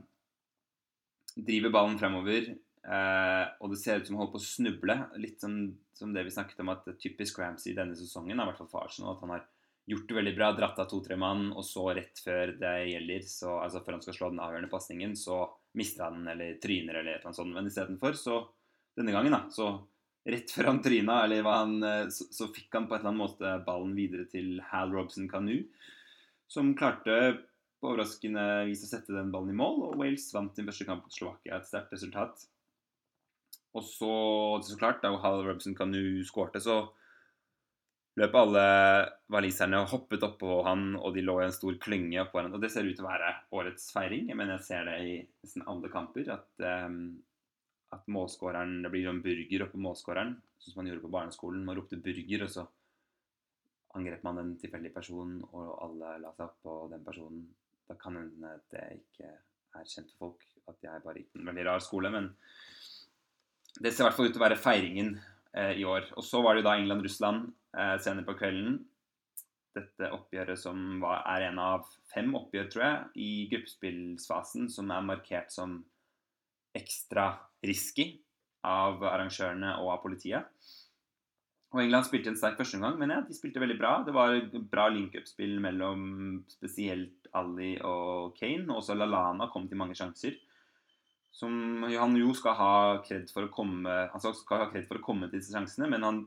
driver 1.35 1.73
ballen 1.73 1.97
fremover. 1.99 2.51
Eh, 2.81 3.45
og 3.61 3.71
det 3.71 3.79
ser 3.81 4.01
ut 4.01 4.07
som 4.07 4.17
han 4.17 4.23
holder 4.23 4.35
på 4.35 4.41
å 4.41 4.45
snuble. 4.45 4.97
Litt 5.21 5.43
som, 5.43 5.57
som 5.97 6.13
det 6.15 6.25
vi 6.27 6.33
snakket 6.33 6.63
om 6.63 6.73
at 6.73 6.87
typisk 7.01 7.39
Ramsey 7.41 7.75
denne 7.77 7.97
sesongen, 7.97 8.39
i 8.39 8.47
hvert 8.49 8.61
fall 8.61 8.71
for 8.71 8.85
Arsenal, 8.85 9.15
at 9.15 9.25
han 9.25 9.35
har 9.35 9.45
gjort 9.89 10.07
det 10.09 10.17
veldig 10.17 10.33
bra, 10.37 10.51
dratt 10.55 10.79
av 10.79 10.89
to-tre 10.89 11.17
mann, 11.19 11.49
og 11.57 11.65
så 11.65 11.87
rett 11.97 12.21
før 12.23 12.55
det 12.61 12.75
gjelder, 12.91 13.23
så, 13.27 13.55
altså 13.63 13.81
før 13.83 13.97
han 13.97 14.03
skal 14.05 14.17
slå 14.17 14.31
den 14.31 14.43
avgjørende 14.43 14.71
pasningen, 14.71 15.15
så 15.19 15.43
mister 15.77 16.07
han 16.07 16.21
den 16.21 16.33
eller 16.33 16.59
tryner 16.63 16.99
eller 16.99 17.15
et 17.15 17.21
eller 17.21 17.31
annet 17.31 17.39
sånt. 17.39 17.55
Men 17.55 17.69
istedenfor, 17.69 18.17
så 18.19 18.41
denne 18.97 19.15
gangen, 19.15 19.35
da, 19.35 19.45
så 19.53 19.71
rett 20.31 20.53
før 20.53 20.69
han 20.69 20.81
tryna, 20.85 21.23
eller 21.25 21.45
hva 21.45 21.55
han 21.63 21.77
eh, 21.87 22.09
så, 22.13 22.27
så 22.33 22.49
fikk 22.53 22.77
han 22.77 22.87
på 22.87 22.95
et 22.95 23.01
eller 23.01 23.13
annet 23.13 23.23
måte 23.23 23.55
ballen 23.65 23.95
videre 23.97 24.27
til 24.31 24.59
Hal 24.69 24.93
Robson 24.93 25.29
Kanu, 25.31 25.63
som 26.51 26.73
klarte 26.77 27.17
på 27.81 27.89
overraskende 27.89 28.45
vis 28.69 28.85
å 28.85 28.89
sette 28.91 29.15
den 29.15 29.31
ballen 29.33 29.53
i 29.53 29.57
mål, 29.57 29.85
og 29.89 29.99
Wales 29.99 30.29
vant 30.35 30.53
sin 30.55 30.67
første 30.69 30.85
kamp 30.87 31.07
mot 31.07 31.15
Slovakia. 31.15 31.57
Et 31.57 31.67
sterkt 31.67 31.93
resultat. 31.95 32.43
Og 33.77 33.85
så, 33.87 34.15
så 34.67 34.77
klart, 34.77 35.01
da 35.03 35.13
Hal 35.23 35.41
Robson 35.47 35.75
Canoe 35.77 36.21
skårte, 36.27 36.61
så 36.61 36.83
løp 38.19 38.35
alle 38.35 38.63
waliserne 39.31 39.79
og 39.81 39.91
hoppet 39.93 40.25
oppå 40.27 40.59
han, 40.67 40.91
og 40.99 41.15
de 41.15 41.23
lå 41.23 41.37
i 41.39 41.47
en 41.47 41.55
stor 41.55 41.77
klynge 41.81 42.19
oppå 42.21 42.37
hverandre. 42.37 42.59
Og 42.59 42.65
det 42.65 42.71
ser 42.73 42.87
ut 42.87 42.97
til 42.97 43.07
å 43.07 43.09
være 43.09 43.31
årets 43.57 43.87
feiring. 43.95 44.27
Jeg 44.29 44.37
mener 44.37 44.59
jeg 44.59 44.67
ser 44.67 44.89
det 44.89 44.97
i 45.07 45.15
nesten 45.43 45.65
alle 45.71 45.91
kamper. 45.93 46.27
At, 46.35 46.51
um, 46.85 46.99
at 47.95 48.05
målskåreren 48.11 48.81
Det 48.83 48.91
blir 48.91 49.07
sånn 49.07 49.23
burger 49.23 49.65
oppå 49.65 49.81
målskåreren, 49.81 50.35
sånn 50.59 50.75
som 50.75 50.83
man 50.83 50.91
gjorde 50.91 51.05
på 51.07 51.15
barneskolen. 51.15 51.65
Man 51.65 51.79
ropte 51.79 51.99
'burger', 51.99 52.45
og 52.45 52.53
så 52.53 52.67
angrep 53.95 54.23
man 54.23 54.37
en 54.39 54.53
tilfeldig 54.59 54.93
person, 54.93 55.39
og 55.51 55.71
alle 55.83 56.17
la 56.23 56.31
seg 56.35 56.47
oppå 56.47 56.75
den 56.91 57.03
personen. 57.07 57.47
Da 57.91 57.97
kan 57.99 58.15
hende 58.15 58.53
det 58.71 58.85
ikke 59.01 59.27
er 59.75 59.87
kjent 59.91 60.13
folk 60.15 60.45
at 60.71 60.85
jeg 60.85 61.03
bare 61.03 61.19
gikk 61.19 61.35
en 61.35 61.49
veldig 61.49 61.65
rar 61.67 61.81
skole, 61.83 62.11
men 62.13 62.29
det 63.83 63.91
ser 63.91 64.05
i 64.05 64.07
hvert 64.07 64.15
fall 64.15 64.29
ut 64.29 64.33
til 64.35 64.39
å 64.39 64.45
være 64.45 64.59
feiringen 64.59 65.09
eh, 65.57 65.73
i 65.81 65.83
år. 65.87 66.07
Og 66.15 66.23
så 66.23 66.39
var 66.43 66.55
det 66.55 66.61
jo 66.61 66.67
da 66.69 66.77
England-Russland 66.79 67.49
eh, 67.75 67.95
senere 68.03 68.27
på 68.27 68.37
kvelden. 68.39 68.77
Dette 69.75 70.11
oppgjøret 70.15 70.59
som 70.59 71.01
var, 71.03 71.23
er 71.33 71.49
en 71.49 71.59
av 71.63 71.87
fem 72.13 72.31
oppgjør, 72.37 72.69
tror 72.71 72.85
jeg, 72.85 73.01
i 73.27 73.31
gruppespillsfasen 73.51 74.71
som 74.71 74.91
er 74.91 75.07
markert 75.07 75.51
som 75.51 75.81
ekstra 76.77 77.33
risky 77.67 78.13
av 78.67 79.03
arrangørene 79.03 79.75
og 79.81 79.97
av 79.97 80.03
politiet. 80.05 80.71
Og 81.71 81.79
England 81.83 82.07
spilte 82.07 82.31
en 82.31 82.39
sterk 82.39 82.59
førsteomgang, 82.59 82.97
men 82.99 83.15
ja, 83.15 83.21
de 83.23 83.35
spilte 83.35 83.63
veldig 83.63 83.79
bra. 83.79 83.93
Det 84.07 84.15
var 84.15 84.35
bra 84.71 84.89
link-up-spill 84.91 85.55
mellom 85.63 86.41
spesielt 86.51 87.20
Ali 87.37 87.75
og 87.87 88.35
Kane. 88.37 88.67
Og 88.69 88.81
også 88.81 88.97
Lalana 88.97 89.49
kom 89.51 89.67
til 89.69 89.79
mange 89.79 89.97
sjanser. 89.97 90.37
Som 91.31 91.85
han 91.87 92.15
jo 92.19 92.33
skal 92.35 92.57
ha 92.59 92.73
kred 93.05 93.29
for 93.31 93.47
å 93.47 93.51
komme 93.55 93.87
Han 94.11 94.19
skal 94.19 94.65
ha 94.65 94.67
kred 94.67 94.83
for 94.89 94.99
å 94.99 95.05
komme 95.05 95.29
til 95.29 95.39
disse 95.39 95.53
sjansene, 95.55 95.87
men 95.91 96.03
han 96.03 96.25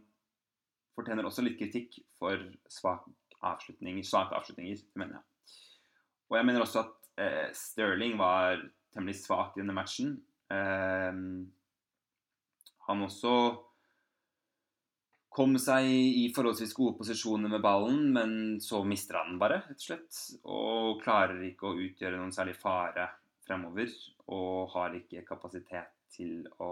fortjener 0.96 1.26
også 1.26 1.44
litt 1.44 1.58
kritikk 1.58 1.98
for 2.16 2.40
svake 2.70 3.12
avslutninger, 3.44 4.06
svake 4.06 4.36
avslutninger, 4.38 4.80
mener 4.96 5.18
jeg. 5.18 5.56
Og 6.30 6.38
jeg 6.38 6.48
mener 6.48 6.64
også 6.64 6.84
at 6.84 7.10
eh, 7.20 7.50
Sterling 7.52 8.16
var 8.16 8.62
temmelig 8.94 9.18
svak 9.20 9.58
i 9.58 9.60
denne 9.60 9.74
matchen. 9.76 10.14
Eh, 10.54 11.18
han 12.88 13.04
også 13.04 13.34
kom 15.34 15.56
seg 15.58 15.88
i 15.90 16.28
forholdsvis 16.34 16.76
gode 16.76 16.94
posisjoner 17.00 17.50
med 17.50 17.62
ballen, 17.64 18.06
men 18.14 18.34
så 18.62 18.84
mister 18.86 19.18
han 19.18 19.32
den 19.32 19.40
bare, 19.42 19.58
rett 19.66 19.80
og 19.80 19.86
slett. 19.88 20.20
Og 20.46 21.02
klarer 21.02 21.42
ikke 21.48 21.72
å 21.72 21.78
utgjøre 21.88 22.20
noen 22.20 22.34
særlig 22.34 22.54
fare 22.60 23.08
fremover. 23.46 23.90
Og 24.34 24.70
har 24.76 24.94
ikke 24.96 25.26
kapasitet 25.26 25.90
til 26.14 26.46
å 26.62 26.70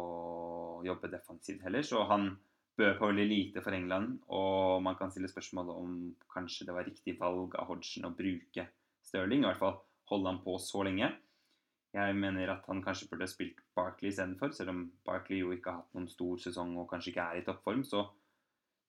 jobbe 0.87 1.11
defensivt 1.11 1.65
heller. 1.67 1.83
Så 1.87 2.05
han 2.07 2.31
bød 2.79 2.95
på 3.01 3.11
veldig 3.11 3.27
lite 3.29 3.65
for 3.65 3.75
England. 3.77 4.21
Og 4.31 4.79
man 4.85 4.97
kan 5.01 5.11
stille 5.11 5.31
spørsmål 5.31 5.75
om 5.75 5.99
kanskje 6.33 6.69
det 6.69 6.79
var 6.79 6.87
riktig 6.89 7.19
valg 7.19 7.59
av 7.59 7.69
Hodgson 7.73 8.09
å 8.09 8.15
bruke 8.17 8.69
Stirling. 9.03 9.43
I 9.43 9.51
hvert 9.51 9.63
fall 9.65 9.79
holde 10.13 10.31
han 10.31 10.43
på 10.45 10.57
så 10.63 10.87
lenge. 10.87 11.11
Jeg 11.93 12.17
mener 12.17 12.55
at 12.55 12.65
han 12.71 12.81
kanskje 12.85 13.11
burde 13.11 13.29
spilt 13.29 13.59
Barkley 13.77 14.13
istedenfor. 14.13 14.55
Selv 14.57 14.73
om 14.73 14.87
Barkley 15.05 15.43
jo 15.43 15.53
ikke 15.53 15.75
har 15.75 15.83
hatt 15.83 15.97
noen 15.99 16.09
stor 16.09 16.39
sesong 16.41 16.77
og 16.81 16.89
kanskje 16.89 17.13
ikke 17.13 17.27
er 17.27 17.41
i 17.41 17.45
toppform, 17.45 17.83
så 17.85 18.07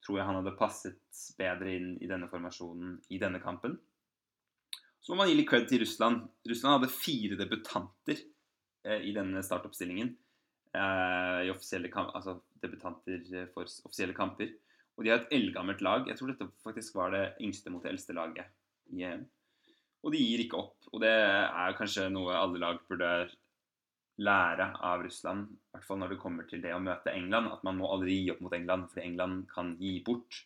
tror 0.03 0.19
jeg 0.19 0.27
han 0.27 0.39
hadde 0.39 0.55
passet 0.60 1.24
bedre 1.39 1.74
inn 1.77 1.93
i 2.03 2.10
denne 2.10 2.29
formasjonen 2.31 2.98
i 3.13 3.19
denne 3.22 3.41
kampen. 3.43 3.77
Så 5.03 5.12
må 5.12 5.22
man 5.22 5.29
gi 5.31 5.38
litt 5.38 5.50
cred 5.50 5.67
til 5.67 5.81
Russland. 5.83 6.27
Russland 6.48 6.77
hadde 6.77 6.95
fire 6.95 7.38
debutanter 7.39 8.19
eh, 8.88 9.01
i 9.03 9.13
denne 9.15 9.43
startoppstillingen. 9.43 10.13
Eh, 10.74 11.50
altså 11.50 12.38
debutanter 12.63 13.48
for 13.53 13.67
offisielle 13.83 14.15
kamper. 14.15 14.53
Og 14.95 15.03
de 15.03 15.12
har 15.12 15.24
et 15.24 15.36
eldgammelt 15.36 15.81
lag. 15.83 16.07
Jeg 16.07 16.19
tror 16.19 16.31
dette 16.31 16.50
faktisk 16.63 16.95
var 16.95 17.13
det 17.15 17.24
yngste 17.43 17.74
mot 17.74 17.83
det 17.83 17.91
eldste 17.93 18.15
laget 18.15 18.51
i 18.93 19.03
EM. 19.07 19.25
Og 20.03 20.13
de 20.13 20.22
gir 20.22 20.43
ikke 20.43 20.60
opp. 20.60 20.77
Og 20.91 21.01
det 21.03 21.12
er 21.12 21.77
kanskje 21.77 22.10
noe 22.13 22.36
alle 22.38 22.62
lag 22.62 22.79
burde 22.88 23.12
lære 24.22 24.67
av 24.86 25.01
Russland, 25.01 25.50
i 25.50 25.74
hvert 25.74 25.88
fall 25.88 26.00
når 26.03 26.13
det 26.13 26.22
kommer 26.22 26.46
til 26.50 26.62
det 26.62 26.74
å 26.75 26.82
møte 26.84 27.13
England, 27.13 27.50
at 27.50 27.63
man 27.65 27.79
må 27.79 27.89
aldri 27.89 28.20
gi 28.20 28.32
opp 28.34 28.43
mot 28.46 28.53
England, 28.53 28.89
fordi 28.91 29.08
England 29.08 29.48
kan 29.50 29.74
gi 29.79 29.96
bort 30.05 30.43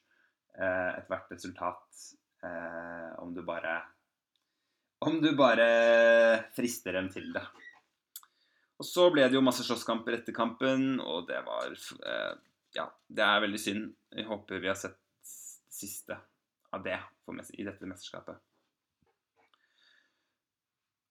eh, 0.56 0.92
ethvert 0.96 1.34
resultat 1.36 2.04
eh, 2.48 3.12
om 3.24 3.34
du 3.36 3.44
bare 3.48 3.82
om 5.06 5.20
du 5.22 5.30
bare 5.38 5.68
frister 6.56 6.96
dem 6.98 7.10
til 7.14 7.30
det. 7.36 7.44
Og 8.78 8.86
så 8.86 9.08
ble 9.14 9.28
det 9.28 9.38
jo 9.38 9.44
masse 9.46 9.66
slåsskamper 9.66 10.16
etter 10.18 10.34
kampen, 10.34 10.98
og 11.02 11.28
det 11.30 11.42
var 11.46 11.74
eh, 11.74 12.34
Ja, 12.78 12.88
det 13.10 13.24
er 13.26 13.44
veldig 13.44 13.62
synd. 13.62 13.86
Jeg 14.14 14.28
håper 14.28 14.62
vi 14.62 14.70
har 14.70 14.78
sett 14.78 14.98
det 14.98 15.78
siste 15.78 16.18
av 16.74 16.84
det 16.86 16.98
i 17.58 17.66
dette 17.66 17.90
mesterskapet. 17.90 18.40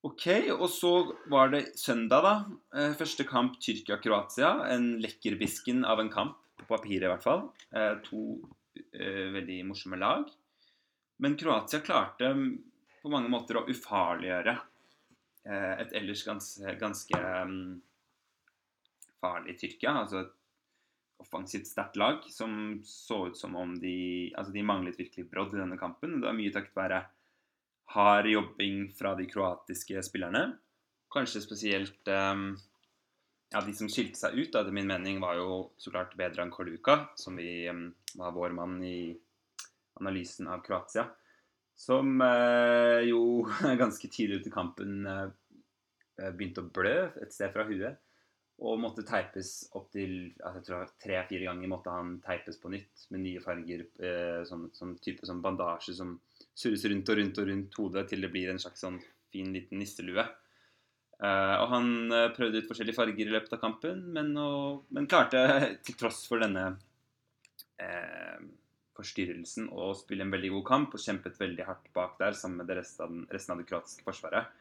Ok, 0.05 0.27
og 0.53 0.69
så 0.71 0.91
var 1.33 1.51
det 1.55 1.79
søndag, 1.81 2.23
da. 2.23 2.35
Eh, 2.77 2.93
første 2.99 3.25
kamp 3.27 3.57
Tyrkia-Kroatia. 3.63 4.51
En 4.75 4.97
lekkerbisken 5.03 5.85
av 5.89 6.01
en 6.01 6.13
kamp, 6.13 6.37
på 6.57 6.69
papiret 6.69 7.07
i 7.07 7.11
hvert 7.11 7.25
fall. 7.25 7.47
Eh, 7.73 7.95
to 8.05 8.23
eh, 8.93 9.33
veldig 9.35 9.63
morsomme 9.71 9.99
lag. 10.01 10.29
Men 11.19 11.37
Kroatia 11.41 11.81
klarte 11.81 12.31
på 13.03 13.13
mange 13.13 13.31
måter 13.33 13.59
å 13.59 13.67
ufarliggjøre 13.71 14.59
et 15.47 15.93
ellers 15.95 16.25
ganske, 16.27 16.73
ganske 16.81 17.19
um, 17.47 17.77
farlig 19.23 19.55
Tyrkia. 19.61 19.93
Altså 20.03 20.25
et 20.25 20.33
offensivt 21.23 21.69
sterkt 21.71 21.97
lag 21.97 22.25
som 22.35 22.81
så 22.85 23.29
ut 23.29 23.39
som 23.39 23.55
om 23.57 23.77
de 23.79 24.33
Altså, 24.37 24.53
de 24.53 24.65
manglet 24.67 24.99
virkelig 24.99 25.29
brodd 25.31 25.55
i 25.55 25.61
denne 25.61 25.79
kampen. 25.79 26.19
Det 26.19 26.27
var 26.27 26.37
mye 26.37 26.53
takket 26.53 26.77
være 26.77 27.05
hard 27.87 28.27
jobbing 28.27 28.93
fra 28.93 29.15
de 29.15 29.27
kroatiske 29.27 30.03
spillerne. 30.03 30.57
Kanskje 31.13 31.43
spesielt 31.45 32.09
um, 32.09 32.57
ja, 33.53 33.61
de 33.63 33.75
som 33.79 33.91
skilte 33.91 34.19
seg 34.19 34.35
ut, 34.35 34.51
etter 34.51 34.75
min 34.75 34.91
mening, 34.91 35.21
var 35.23 35.39
jo 35.39 35.61
så 35.79 35.93
klart 35.95 36.17
Bedran 36.19 36.51
Koluka, 36.51 36.99
som 37.19 37.39
vi, 37.39 37.69
um, 37.71 37.89
var 38.19 38.35
vår 38.35 38.57
mann 38.57 38.81
i 38.85 39.15
analysen 40.01 40.51
av 40.51 40.65
Kroatia. 40.67 41.07
Som 41.77 42.19
uh, 42.25 43.05
jo 43.07 43.47
ganske 43.83 44.11
tidlig 44.11 44.43
ut 44.43 44.51
i 44.51 44.55
kampen 44.55 45.07
uh, 45.07 45.29
begynte 46.33 46.65
å 46.65 46.73
blø 46.73 46.99
et 47.23 47.33
sted 47.33 47.55
fra 47.55 47.69
huet. 47.69 48.03
Og 48.67 48.81
måtte 48.81 49.05
teipes 49.05 49.67
opp 49.77 49.91
til 49.93 50.33
altså 50.41 50.87
tre-fire 51.03 51.45
ganger 51.45 51.69
måtte 51.69 51.93
han 51.93 52.15
teipes 52.25 52.57
på 52.57 52.71
nytt 52.73 53.03
med 53.13 53.21
nye 53.21 53.43
farger. 53.45 53.83
Sånn 54.49 54.71
som 54.73 54.95
type 55.05 55.29
som 55.29 55.43
bandasje 55.45 55.93
som 55.99 56.15
surres 56.57 56.85
rundt 56.89 57.13
og 57.13 57.21
rundt 57.21 57.39
og 57.41 57.49
rundt 57.51 57.79
hodet 57.81 58.09
til 58.11 58.25
det 58.25 58.33
blir 58.33 58.51
en 58.51 58.61
slags 58.61 58.83
sånn 58.85 58.99
fin 59.33 59.53
liten 59.55 59.81
nisselue. 59.81 60.25
Uh, 61.17 61.57
og 61.63 61.71
han 61.73 61.87
uh, 62.13 62.29
prøvde 62.37 62.61
ut 62.61 62.69
forskjellige 62.69 62.97
farger 62.99 63.25
i 63.25 63.33
løpet 63.33 63.55
av 63.57 63.61
kampen, 63.63 64.03
men, 64.13 64.35
og, 64.37 64.85
men 64.93 65.09
klarte 65.09 65.41
til 65.87 65.97
tross 65.97 66.27
for 66.29 66.45
denne 66.45 66.67
uh, 67.81 68.43
forstyrrelsen 68.97 69.71
å 69.73 69.91
spille 69.97 70.27
en 70.27 70.33
veldig 70.33 70.53
god 70.59 70.67
kamp 70.69 70.97
og 70.97 71.01
kjempet 71.01 71.41
veldig 71.41 71.65
hardt 71.69 71.89
bak 71.97 72.17
der 72.21 72.37
sammen 72.37 72.63
med 72.63 72.77
resten 72.77 73.05
av, 73.05 73.13
den, 73.13 73.27
resten 73.33 73.55
av 73.55 73.61
det 73.61 73.69
kroatiske 73.69 74.05
forsvaret. 74.05 74.53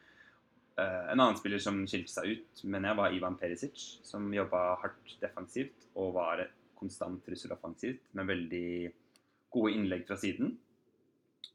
en 0.76 1.20
annen 1.22 1.38
spiller 1.40 1.60
som 1.64 1.78
skilte 1.88 2.12
seg 2.12 2.34
ut, 2.34 2.64
mener 2.68 2.90
jeg, 2.90 2.98
var 2.98 3.14
Ivan 3.16 3.38
Perisic, 3.40 3.84
som 4.04 4.28
jobba 4.34 4.74
hardt 4.82 5.14
defensivt 5.22 5.86
og 5.94 6.12
var 6.18 6.42
konstant 6.76 7.22
trussel 7.24 7.54
offensivt 7.56 8.02
med 8.12 8.28
veldig 8.28 8.68
gode 9.56 9.72
innlegg 9.72 10.04
fra 10.08 10.18
siden. 10.20 10.52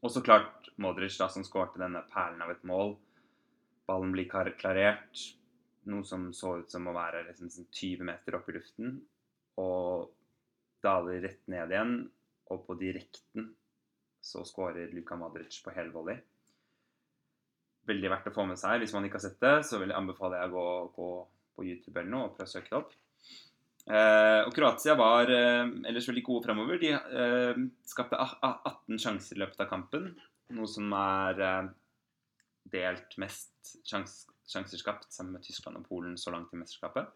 Og 0.00 0.10
så 0.10 0.22
klart 0.24 0.70
Modric, 0.80 1.18
da, 1.20 1.28
som 1.30 1.44
skårte 1.46 1.80
denne 1.82 2.02
perlen 2.10 2.42
av 2.42 2.50
et 2.54 2.64
mål. 2.66 2.96
Ballen 3.88 4.14
blir 4.14 4.30
klarert. 4.30 5.24
Noe 5.90 6.06
som 6.06 6.28
så 6.36 6.56
ut 6.62 6.70
som 6.72 6.86
å 6.88 6.94
være 6.96 7.24
liksom 7.28 7.50
sånn 7.50 7.68
20 7.68 8.08
meter 8.08 8.38
opp 8.38 8.48
i 8.50 8.56
luften. 8.56 8.96
Og 9.60 10.10
daler 10.82 11.22
rett 11.26 11.42
ned 11.52 11.74
igjen. 11.74 11.96
Og 12.52 12.64
på 12.66 12.76
direkten 12.80 13.52
så 14.22 14.44
skårer 14.46 14.92
Luka 14.94 15.18
Modric 15.18 15.58
på 15.64 15.74
helvolley. 15.74 16.18
Veldig 17.90 18.10
verdt 18.12 18.28
å 18.30 18.34
få 18.34 18.46
med 18.46 18.60
seg. 18.60 18.78
Hvis 18.82 18.94
man 18.94 19.06
ikke 19.06 19.18
har 19.18 19.26
sett 19.26 19.40
det, 19.42 19.56
så 19.66 19.80
vil 19.82 19.90
jeg 19.90 19.98
anbefale 19.98 20.38
jeg 20.38 20.52
å 20.52 20.54
gå, 20.54 20.66
gå 20.94 21.12
på 21.56 21.66
YouTube 21.66 21.98
eller 21.98 22.12
noe 22.12 22.28
og 22.28 22.36
prøve 22.36 22.48
å 22.48 22.52
søke 22.52 22.70
det 22.70 22.78
opp. 22.78 22.92
Eh, 23.90 24.40
og 24.46 24.52
Kroatia 24.54 24.94
var 24.98 25.30
eh, 25.32 25.64
ellers 25.90 26.06
veldig 26.08 26.22
gode 26.26 26.46
fremover. 26.46 26.78
De 26.78 26.92
eh, 26.94 27.62
skapte 27.88 28.18
a- 28.20 28.38
a- 28.46 28.58
18 28.70 29.00
sjanser 29.02 29.36
i 29.38 29.42
løpet 29.42 29.64
av 29.64 29.70
kampen. 29.72 30.12
Noe 30.54 30.68
som 30.70 30.92
er 30.94 31.40
eh, 31.42 31.70
delt 32.72 33.16
mest 33.18 33.74
sjans, 33.88 34.22
sjanser 34.48 34.78
skapt 34.80 35.08
sammen 35.12 35.34
med 35.36 35.42
Tyskland 35.46 35.80
og 35.80 35.88
Polen 35.88 36.14
så 36.20 36.30
langt 36.34 36.52
i 36.54 36.60
mesterskapet. 36.60 37.10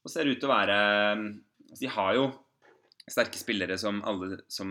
Og 0.00 0.12
ser 0.12 0.30
ut 0.30 0.38
til 0.40 0.48
å 0.48 0.54
være 0.54 0.76
altså 1.20 1.82
De 1.82 1.90
har 1.92 2.14
jo 2.16 2.22
sterke 3.10 3.36
spillere 3.40 3.76
som 3.78 3.98
alle 4.06 4.38
som, 4.48 4.70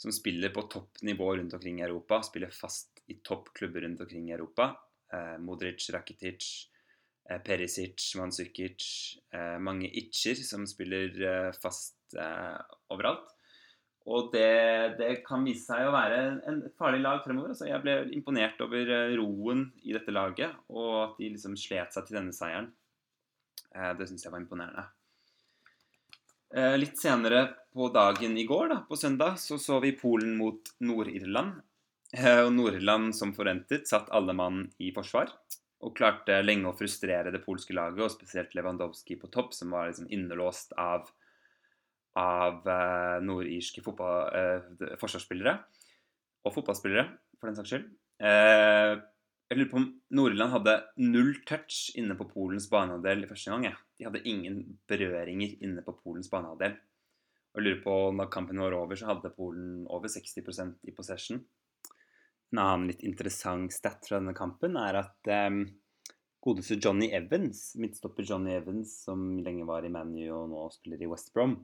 som 0.00 0.12
spiller 0.14 0.50
på 0.54 0.64
topp 0.72 1.02
nivå 1.06 1.28
rundt 1.36 1.54
omkring 1.54 1.78
i 1.80 1.84
Europa. 1.86 2.22
Spiller 2.26 2.50
fast 2.54 3.02
i 3.12 3.18
toppklubber 3.20 3.84
rundt 3.84 4.00
omkring 4.00 4.30
i 4.30 4.34
Europa. 4.34 4.70
Eh, 5.12 5.36
Modric, 5.44 5.84
Rakitic, 5.92 6.48
eh, 6.72 6.73
Perisic, 7.44 8.02
Mandzukic. 8.20 8.84
Eh, 9.32 9.56
mange 9.58 9.88
itcher 9.88 10.36
som 10.44 10.66
spiller 10.68 11.14
eh, 11.24 11.52
fast 11.56 12.16
eh, 12.18 12.58
overalt. 12.92 13.30
Og 14.04 14.28
det, 14.34 14.98
det 14.98 15.22
kan 15.24 15.46
vise 15.46 15.64
seg 15.64 15.86
å 15.88 15.94
være 15.94 16.18
et 16.50 16.74
farlig 16.76 17.00
lag 17.00 17.22
fremover. 17.24 17.54
Altså, 17.54 17.70
jeg 17.70 17.80
ble 17.80 17.96
imponert 18.12 18.60
over 18.60 18.90
eh, 18.92 19.14
roen 19.16 19.70
i 19.82 19.96
dette 19.96 20.12
laget, 20.12 20.52
og 20.68 20.90
at 21.06 21.14
de 21.20 21.30
liksom 21.32 21.56
slet 21.56 21.96
seg 21.96 22.08
til 22.08 22.20
denne 22.20 22.36
seieren. 22.36 22.68
Eh, 23.72 23.94
det 23.96 24.10
syns 24.10 24.26
jeg 24.26 24.34
var 24.34 24.44
imponerende. 24.44 24.84
Eh, 26.54 26.76
litt 26.78 27.00
senere 27.00 27.46
på 27.74 27.88
dagen 27.94 28.36
i 28.38 28.44
går, 28.46 28.68
da, 28.74 28.82
på 28.86 29.00
søndag, 29.00 29.40
så 29.40 29.56
så 29.58 29.80
vi 29.82 29.96
Polen 29.96 30.36
mot 30.38 30.68
Nord-Irland. 30.84 31.56
Eh, 32.12 32.44
og 32.44 32.52
Nord-Irland, 32.54 33.16
som 33.16 33.32
forventet, 33.34 33.88
satt 33.88 34.12
alle 34.14 34.36
mann 34.36 34.66
i 34.78 34.92
forsvar. 34.94 35.32
Og 35.84 35.96
klarte 35.98 36.38
lenge 36.44 36.70
å 36.70 36.76
frustrere 36.78 37.32
det 37.34 37.42
polske 37.44 37.74
laget, 37.76 38.04
og 38.04 38.12
spesielt 38.12 38.54
Lewandowski 38.56 39.18
på 39.20 39.30
topp, 39.34 39.52
som 39.56 39.74
var 39.74 39.90
liksom 39.90 40.06
innelåst 40.14 40.72
av, 40.80 41.10
av 42.20 42.68
eh, 42.70 43.18
nordirske 43.24 43.82
eh, 43.82 44.94
forsvarsspillere. 45.00 45.58
Og 46.44 46.54
fotballspillere, 46.54 47.08
for 47.40 47.50
den 47.50 47.58
saks 47.58 47.74
skyld. 47.74 47.90
Eh, 48.24 48.94
jeg 49.50 49.58
lurer 49.58 49.70
på 49.70 49.76
om 49.76 49.90
Nord-Irland 50.16 50.54
hadde 50.54 50.74
null 51.04 51.34
touch 51.46 51.90
inne 52.00 52.16
på 52.16 52.26
Polens 52.30 52.70
banehalvdel 52.72 53.26
i 53.26 53.28
første 53.28 53.52
gang. 53.52 53.66
Ja. 53.68 53.76
De 53.98 54.06
hadde 54.08 54.24
ingen 54.26 54.62
berøringer 54.88 55.58
inne 55.62 55.84
på 55.84 55.94
Polens 56.00 56.30
banehalvdel. 56.32 56.78
Og 57.54 57.60
jeg 57.60 57.66
lurer 57.68 57.82
på 57.84 57.96
om 58.08 58.18
da 58.18 58.26
kampen 58.32 58.58
var 58.58 58.74
over, 58.74 58.98
så 58.98 59.12
hadde 59.12 59.30
Polen 59.36 59.84
over 59.92 60.10
60% 60.10 60.88
i 60.88 60.94
possession. 60.96 61.44
En 62.54 62.60
annen 62.62 62.86
litt 62.86 63.00
interessant 63.02 63.72
stat 63.74 64.06
fra 64.06 64.20
denne 64.20 64.30
kampen 64.38 64.76
er 64.78 65.00
at 65.00 65.30
um, 65.50 65.64
godeste 66.44 66.76
Johnny 66.78 67.08
Evans, 67.10 67.72
midtstopper 67.82 68.22
Johnny 68.28 68.52
Evans, 68.54 68.92
som 69.08 69.40
lenge 69.42 69.66
var 69.66 69.82
i 69.82 69.90
ManU 69.90 70.28
og 70.28 70.52
nå 70.52 70.68
spiller 70.70 71.02
i 71.02 71.08
West 71.10 71.32
Brom, 71.34 71.56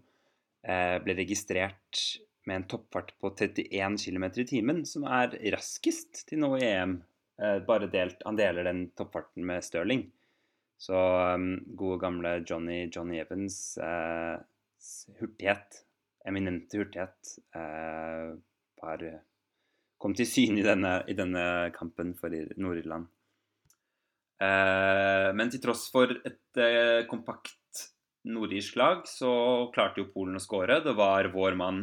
uh, 0.66 0.97
ble 1.04 1.14
registrert 1.20 2.02
med 2.49 2.56
en 2.56 2.66
toppfart 2.73 3.14
på 3.23 3.30
31 3.37 4.00
km 4.02 4.26
i 4.42 4.49
timen, 4.50 4.82
som 4.82 5.06
er 5.06 5.38
raskest 5.54 6.25
til 6.26 6.42
nå 6.42 6.56
i 6.59 6.66
EM. 6.73 6.99
Uh, 7.38 7.61
bare 7.70 7.87
delt, 7.94 8.26
han 8.26 8.42
deler 8.42 8.67
den 8.67 8.88
toppfarten 8.99 9.47
med 9.47 9.62
Stirling. 9.62 10.08
Så 10.80 10.99
um, 11.36 11.52
gode 11.78 12.00
gamle 12.02 12.41
Johnny, 12.43 12.88
Johnny 12.91 13.23
Evans 13.23 13.78
uh, 13.78 14.43
hurtighet, 15.23 15.84
eminente 16.26 16.82
hurtighet, 16.82 17.36
eh, 17.54 18.34
var, 18.82 19.04
kom 20.00 20.15
til 20.17 20.28
syne 20.28 20.63
i 20.63 20.67
denne, 20.67 20.95
i 21.10 21.17
denne 21.17 21.45
kampen 21.76 22.15
for 22.19 22.32
Ir- 22.34 22.54
Nord-Irland. 22.56 23.08
Eh, 24.41 25.28
men 25.36 25.52
til 25.52 25.60
tross 25.60 25.89
for 25.93 26.13
et 26.25 26.60
eh, 26.60 27.02
kompakt 27.10 27.56
nordirsk 28.30 28.76
lag, 28.80 29.04
så 29.08 29.30
klarte 29.75 30.00
jo 30.02 30.10
Polen 30.13 30.39
å 30.39 30.43
skåre. 30.43 30.80
Det 30.84 30.95
var 30.97 31.28
vår 31.32 31.56
mann 31.60 31.82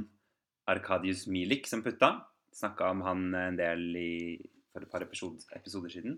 Arkadius 0.70 1.28
Milik 1.30 1.70
som 1.70 1.84
putta. 1.86 2.16
Snakka 2.58 2.90
om 2.94 3.04
han 3.06 3.28
en 3.38 3.60
del 3.60 3.86
i, 3.98 4.12
for 4.74 4.86
et 4.86 4.92
par 4.92 5.06
episoder, 5.06 5.46
episoder 5.58 5.94
siden. 5.94 6.18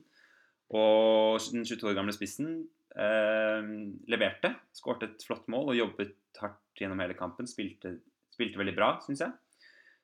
Og 0.76 1.40
den 1.52 1.66
22 1.66 1.90
år 1.92 1.98
gamle 1.98 2.16
spissen 2.16 2.62
eh, 2.96 3.70
leverte. 4.12 4.54
Skårte 4.76 5.10
et 5.10 5.28
flott 5.28 5.48
mål 5.52 5.74
og 5.74 5.80
jobbet 5.80 6.16
hardt 6.40 6.80
gjennom 6.80 7.04
hele 7.04 7.18
kampen. 7.20 7.50
Spilte, 7.50 7.98
spilte 8.32 8.62
veldig 8.62 8.76
bra, 8.78 8.94
syns 9.04 9.26
jeg. 9.26 9.36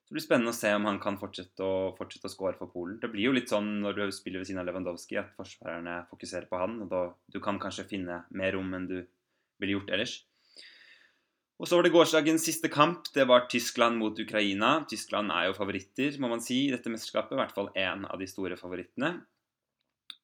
Så 0.06 0.14
det 0.14 0.20
blir 0.20 0.26
spennende 0.28 0.52
å 0.54 0.56
se 0.56 0.70
om 0.78 0.84
han 0.86 1.00
kan 1.02 1.16
fortsette 1.18 1.66
å, 1.66 1.90
fortsette 1.98 2.30
å 2.30 2.34
score 2.34 2.54
for 2.60 2.70
Polen. 2.70 3.00
Det 3.02 3.10
blir 3.10 3.26
jo 3.26 3.34
litt 3.34 3.50
sånn 3.50 3.80
når 3.82 3.98
du 3.98 4.04
spiller 4.14 4.44
ved 4.44 4.52
siden 4.52 4.62
av 4.62 4.68
Lewandowski, 4.70 5.18
at 5.18 5.32
forsvarerne 5.34 6.04
fokuserer 6.12 6.46
på 6.52 6.60
han. 6.62 6.78
og 6.86 6.92
da, 6.92 7.02
Du 7.34 7.40
kan 7.42 7.58
kanskje 7.62 7.88
finne 7.90 8.22
mer 8.30 8.54
rom 8.54 8.70
enn 8.78 8.86
du 8.92 9.00
ville 9.58 9.80
gjort 9.80 9.90
ellers. 9.96 10.20
Og 11.58 11.66
så 11.66 11.80
var 11.80 11.88
det 11.88 11.94
gårsdagens 11.96 12.46
siste 12.46 12.70
kamp. 12.70 13.10
Det 13.16 13.26
var 13.26 13.48
Tyskland 13.50 13.98
mot 13.98 14.18
Ukraina. 14.20 14.76
Tyskland 14.92 15.34
er 15.34 15.48
jo 15.48 15.58
favoritter, 15.58 16.20
må 16.22 16.30
man 16.30 16.44
si, 16.44 16.66
i 16.68 16.74
dette 16.74 16.92
mesterskapet. 16.92 17.34
I 17.34 17.42
hvert 17.42 17.56
fall 17.56 17.72
én 17.74 18.06
av 18.06 18.22
de 18.22 18.28
store 18.30 18.60
favorittene. 18.60 19.16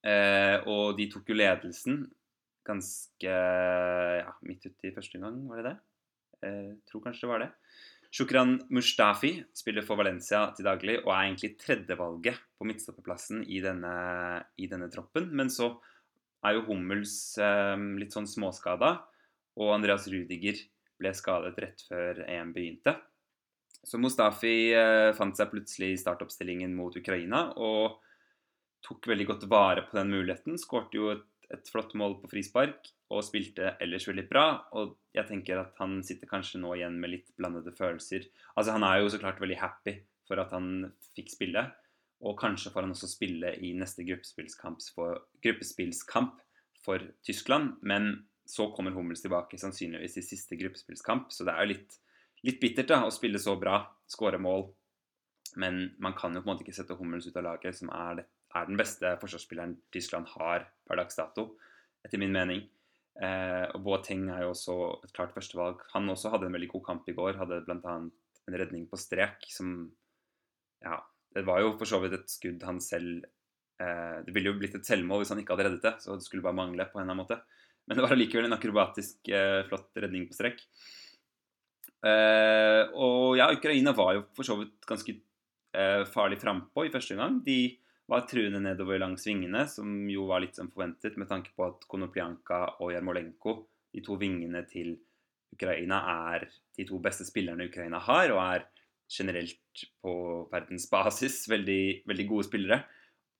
Eh, 0.05 0.57
og 0.69 0.97
de 0.97 1.07
tok 1.09 1.29
jo 1.29 1.37
ledelsen 1.37 2.03
ganske 2.67 3.37
ja, 4.21 4.33
midt 4.45 4.67
uti 4.69 4.91
første 4.93 5.21
gang, 5.21 5.39
var 5.49 5.61
det 5.61 5.71
det? 5.71 5.77
Eh, 6.45 6.69
tror 6.89 7.03
kanskje 7.05 7.25
det 7.25 7.31
var 7.31 7.43
det. 7.45 7.49
Shukran 8.11 8.57
Mustafi 8.75 9.37
spiller 9.55 9.85
for 9.87 9.99
Valencia 9.99 10.43
til 10.55 10.67
daglig 10.67 10.97
og 11.05 11.13
er 11.13 11.29
egentlig 11.29 11.53
tredjevalget 11.61 12.41
på 12.59 12.67
midtstopperplassen 12.67 13.45
i 13.47 13.61
denne, 13.63 13.93
i 14.59 14.67
denne 14.67 14.89
troppen. 14.91 15.29
Men 15.31 15.51
så 15.53 15.71
er 16.43 16.57
jo 16.57 16.65
Hummels 16.67 17.15
eh, 17.39 17.77
litt 18.01 18.11
sånn 18.11 18.27
småskada, 18.27 18.97
og 19.61 19.73
Andreas 19.77 20.09
Rudiger 20.11 20.59
ble 21.01 21.13
skadet 21.15 21.57
rett 21.61 21.85
før 21.87 22.21
EM 22.27 22.51
begynte. 22.55 22.97
Så 23.81 23.97
Mustafi 23.97 24.73
eh, 24.75 25.09
fant 25.17 25.37
seg 25.37 25.49
plutselig 25.53 25.93
i 25.95 26.01
startoppstillingen 26.01 26.73
mot 26.75 26.95
Ukraina 26.97 27.47
og 27.57 28.01
tok 28.85 29.07
veldig 29.09 29.27
godt 29.29 29.47
vare 29.49 29.85
på 29.87 29.97
den 29.97 30.11
muligheten. 30.11 30.59
Skårte 30.59 30.97
jo 30.99 31.11
et, 31.13 31.25
et 31.51 31.69
flott 31.71 31.93
mål 31.99 32.17
på 32.21 32.29
frispark 32.31 32.89
og 33.11 33.25
spilte 33.27 33.75
ellers 33.83 34.07
veldig 34.07 34.25
bra. 34.29 34.45
Og 34.79 34.95
jeg 35.15 35.27
tenker 35.29 35.61
at 35.61 35.75
han 35.81 35.99
sitter 36.05 36.29
kanskje 36.29 36.61
nå 36.61 36.73
igjen 36.77 36.97
med 37.01 37.13
litt 37.15 37.29
blandede 37.37 37.73
følelser. 37.75 38.27
Altså 38.55 38.77
Han 38.77 38.87
er 38.87 39.01
jo 39.01 39.11
så 39.11 39.19
klart 39.21 39.41
veldig 39.41 39.59
happy 39.59 39.97
for 40.27 40.41
at 40.41 40.53
han 40.55 40.91
fikk 41.15 41.33
spille. 41.33 41.65
Og 42.21 42.37
kanskje 42.39 42.71
får 42.71 42.85
han 42.85 42.93
også 42.93 43.09
spille 43.09 43.55
i 43.65 43.73
neste 43.77 44.05
gruppespillskamp 44.07 44.83
for, 44.95 45.23
gruppespillskamp 45.43 46.39
for 46.85 47.03
Tyskland. 47.25 47.75
Men 47.81 48.27
så 48.45 48.69
kommer 48.75 48.95
Hummels 48.95 49.23
tilbake 49.23 49.59
sannsynligvis 49.59 50.19
i 50.21 50.25
siste 50.25 50.57
gruppespillskamp. 50.59 51.31
Så 51.33 51.47
det 51.47 51.55
er 51.55 51.65
jo 51.65 51.73
litt, 51.73 51.97
litt 52.47 52.61
bittert 52.61 52.93
da, 52.93 53.01
å 53.05 53.13
spille 53.13 53.41
så 53.41 53.57
bra, 53.59 53.83
skåre 54.09 54.39
mål. 54.41 54.69
Men 55.59 55.89
man 55.99 56.15
kan 56.15 56.35
jo 56.35 56.43
på 56.43 56.47
en 56.47 56.53
måte 56.53 56.65
ikke 56.65 56.77
sette 56.77 56.95
Hummels 56.99 57.27
ut 57.27 57.37
av 57.37 57.47
laget, 57.49 57.75
som 57.75 57.91
er, 57.91 58.21
det, 58.21 58.27
er 58.55 58.67
den 58.67 58.79
beste 58.79 59.15
forsvarsspilleren 59.21 59.77
Tyskland 59.93 60.29
har 60.35 60.67
per 60.87 60.99
dags 60.99 61.17
dato, 61.17 61.51
etter 62.05 62.21
min 62.21 62.33
mening. 62.35 62.63
Eh, 63.21 63.65
og 63.75 63.83
Boateng 63.85 64.29
er 64.31 64.45
jo 64.45 64.53
også 64.53 64.75
et 65.05 65.13
klart 65.15 65.33
førstevalg. 65.35 65.83
Han 65.93 66.09
også 66.11 66.31
hadde 66.33 66.47
en 66.49 66.55
veldig 66.55 66.71
god 66.73 66.85
kamp 66.87 67.09
i 67.11 67.15
går. 67.17 67.39
Hadde 67.39 67.61
bl.a. 67.67 67.95
en 67.99 68.59
redning 68.63 68.87
på 68.89 68.99
strek 68.99 69.47
som 69.51 69.91
Ja, 70.81 70.97
det 71.35 71.45
var 71.45 71.61
jo 71.61 71.75
for 71.77 71.89
så 71.89 71.99
vidt 72.01 72.15
et 72.17 72.31
skudd 72.31 72.63
han 72.65 72.79
selv 72.81 73.27
eh, 73.79 74.17
Det 74.25 74.33
ville 74.33 74.49
jo 74.49 74.57
blitt 74.57 74.79
et 74.79 74.87
selvmål 74.87 75.21
hvis 75.21 75.33
han 75.33 75.43
ikke 75.43 75.53
hadde 75.53 75.67
reddet 75.67 75.85
det, 75.85 75.95
så 76.01 76.17
det 76.17 76.25
skulle 76.25 76.45
bare 76.45 76.57
mangle 76.57 76.87
på 76.89 76.97
en 76.97 77.05
eller 77.05 77.13
annen 77.13 77.23
måte. 77.23 77.41
Men 77.85 77.97
det 77.97 78.05
var 78.05 78.15
allikevel 78.15 78.47
en 78.49 78.57
akrobatisk 78.57 79.29
eh, 79.33 79.61
flott 79.69 80.01
redning 80.01 80.25
på 80.29 80.37
strek. 80.37 80.63
Eh, 82.01 82.83
og 82.97 83.37
ja, 83.37 83.51
Ukraina 83.53 83.93
var 83.93 84.15
jo 84.17 84.25
for 84.33 84.47
så 84.47 84.57
vidt 84.57 84.87
ganske 84.89 85.13
eh, 85.13 86.03
farlig 86.09 86.39
frampå 86.41 86.87
i 86.87 86.93
første 86.93 87.17
gang. 87.19 87.41
De 87.45 87.59
var 88.11 88.25
truende 88.27 88.59
nedover 88.59 88.99
langs 88.99 89.23
vingene, 89.27 89.63
som 89.71 89.87
jo 90.11 90.25
var 90.27 90.43
litt 90.43 90.57
som 90.59 90.69
forventet, 90.71 91.15
med 91.19 91.29
tanke 91.29 91.53
på 91.55 91.63
at 91.69 91.85
Konoplyanka 91.91 92.59
og 92.83 92.91
Jarmolenko, 92.91 93.55
de 93.91 94.03
to 94.03 94.17
vingene 94.19 94.65
til 94.67 94.97
Ukraina, 95.51 96.01
er 96.31 96.47
de 96.77 96.87
to 96.87 96.99
beste 97.03 97.27
spillerne 97.27 97.69
Ukraina 97.69 98.01
har, 98.03 98.33
og 98.35 98.41
er 98.43 98.65
generelt 99.11 99.85
på 100.03 100.15
verdensbasis 100.51 101.45
veldig, 101.53 101.83
veldig 102.07 102.27
gode 102.29 102.47
spillere. 102.49 102.81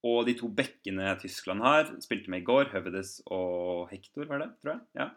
Og 0.07 0.23
de 0.25 0.33
to 0.39 0.47
bekkene 0.49 1.13
Tyskland 1.21 1.61
har, 1.61 1.91
spilte 2.01 2.31
med 2.33 2.41
i 2.41 2.47
går, 2.47 2.71
Høvedes 2.71 3.19
og 3.29 3.91
Hector, 3.91 4.25
var 4.31 4.41
det, 4.41 4.49
tror 4.63 4.73
jeg. 4.73 4.81
ja, 4.97 5.11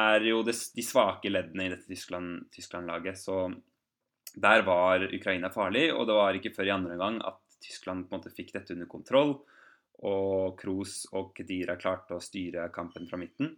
er 0.00 0.24
jo 0.24 0.40
de 0.46 0.54
svake 0.86 1.30
leddene 1.30 1.66
i 1.66 1.72
dette 1.74 1.90
Tyskland- 1.90 2.46
Tyskland-laget. 2.54 3.18
så 3.18 3.52
Der 4.40 4.62
var 4.62 5.02
Ukraina 5.10 5.48
farlig, 5.50 5.92
og 5.92 6.06
det 6.06 6.14
var 6.14 6.34
ikke 6.34 6.54
før 6.54 6.68
i 6.68 6.76
andre 6.76 6.92
omgang 6.94 7.20
at 7.26 7.49
Tyskland 7.62 8.08
på 8.08 8.14
en 8.14 8.20
måte 8.20 8.34
fikk 8.34 8.54
dette 8.56 8.74
under 8.76 8.88
kontroll. 8.90 9.34
Og 10.08 10.56
Kroos 10.60 11.02
og 11.12 11.34
Kedira 11.36 11.76
klarte 11.80 12.16
å 12.16 12.24
styre 12.24 12.70
kampen 12.74 13.08
fra 13.10 13.20
midten. 13.20 13.52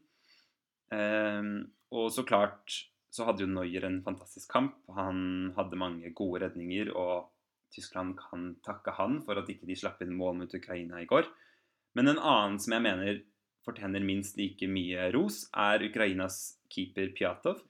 Eh, 0.93 1.53
og 1.93 2.09
så 2.13 2.25
klart 2.27 2.81
så 3.13 3.27
hadde 3.29 3.45
jo 3.45 3.53
Neuer 3.53 3.85
en 3.85 4.01
fantastisk 4.05 4.49
kamp. 4.51 4.79
Han 4.97 5.53
hadde 5.57 5.79
mange 5.81 6.15
gode 6.17 6.47
redninger, 6.47 6.91
og 6.97 7.29
Tyskland 7.73 8.17
kan 8.21 8.55
takke 8.65 8.95
han 8.97 9.21
for 9.25 9.41
at 9.41 9.51
ikke 9.53 9.69
de 9.69 9.77
slapp 9.77 10.01
inn 10.05 10.15
mål 10.17 10.39
mot 10.41 10.55
Ukraina 10.57 11.03
i 11.03 11.09
går. 11.09 11.29
Men 11.97 12.09
en 12.09 12.21
annen 12.21 12.59
som 12.61 12.73
jeg 12.73 12.85
mener 12.85 13.21
fortjener 13.67 14.05
minst 14.05 14.39
like 14.41 14.67
mye 14.69 15.11
ros, 15.15 15.45
er 15.53 15.85
Ukrainas 15.85 16.57
keeper 16.73 17.13
Pjatov. 17.17 17.61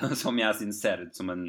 Som 0.22 0.38
jeg 0.38 0.58
syns 0.58 0.80
ser 0.82 1.06
ut 1.06 1.16
som 1.16 1.30
en 1.32 1.46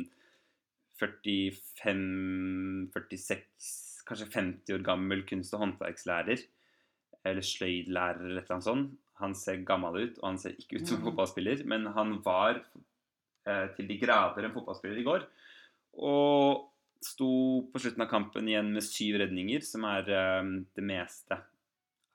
45-46, 1.02 3.68
kanskje 4.08 4.28
50 4.34 4.74
år 4.78 4.84
gammel 4.86 5.20
kunst- 5.28 5.54
og 5.58 5.62
håndverkslærer. 5.66 6.40
Eller 7.26 7.44
sløydlærer 7.46 8.26
eller 8.30 8.46
noe 8.50 8.62
sånt. 8.66 8.88
Han 9.22 9.34
ser 9.38 9.66
gammel 9.66 9.94
ut, 10.08 10.16
og 10.22 10.28
han 10.32 10.40
ser 10.42 10.54
ikke 10.58 10.76
ut 10.80 10.88
som 10.90 10.98
en 10.98 11.06
fotballspiller. 11.10 11.58
Men 11.70 11.82
han 11.94 12.10
var 12.26 12.54
eh, 12.62 13.68
til 13.76 13.86
de 13.90 13.96
grader 14.02 14.44
en 14.48 14.56
fotballspiller 14.56 14.98
i 14.98 15.06
går. 15.06 15.22
Og 16.02 16.68
sto 17.02 17.32
på 17.74 17.80
slutten 17.82 18.04
av 18.06 18.10
kampen 18.10 18.50
igjen 18.50 18.74
med 18.74 18.84
syv 18.86 19.14
redninger, 19.22 19.62
som 19.66 19.86
er 19.90 20.04
eh, 20.10 20.44
det 20.74 20.86
meste 20.86 21.38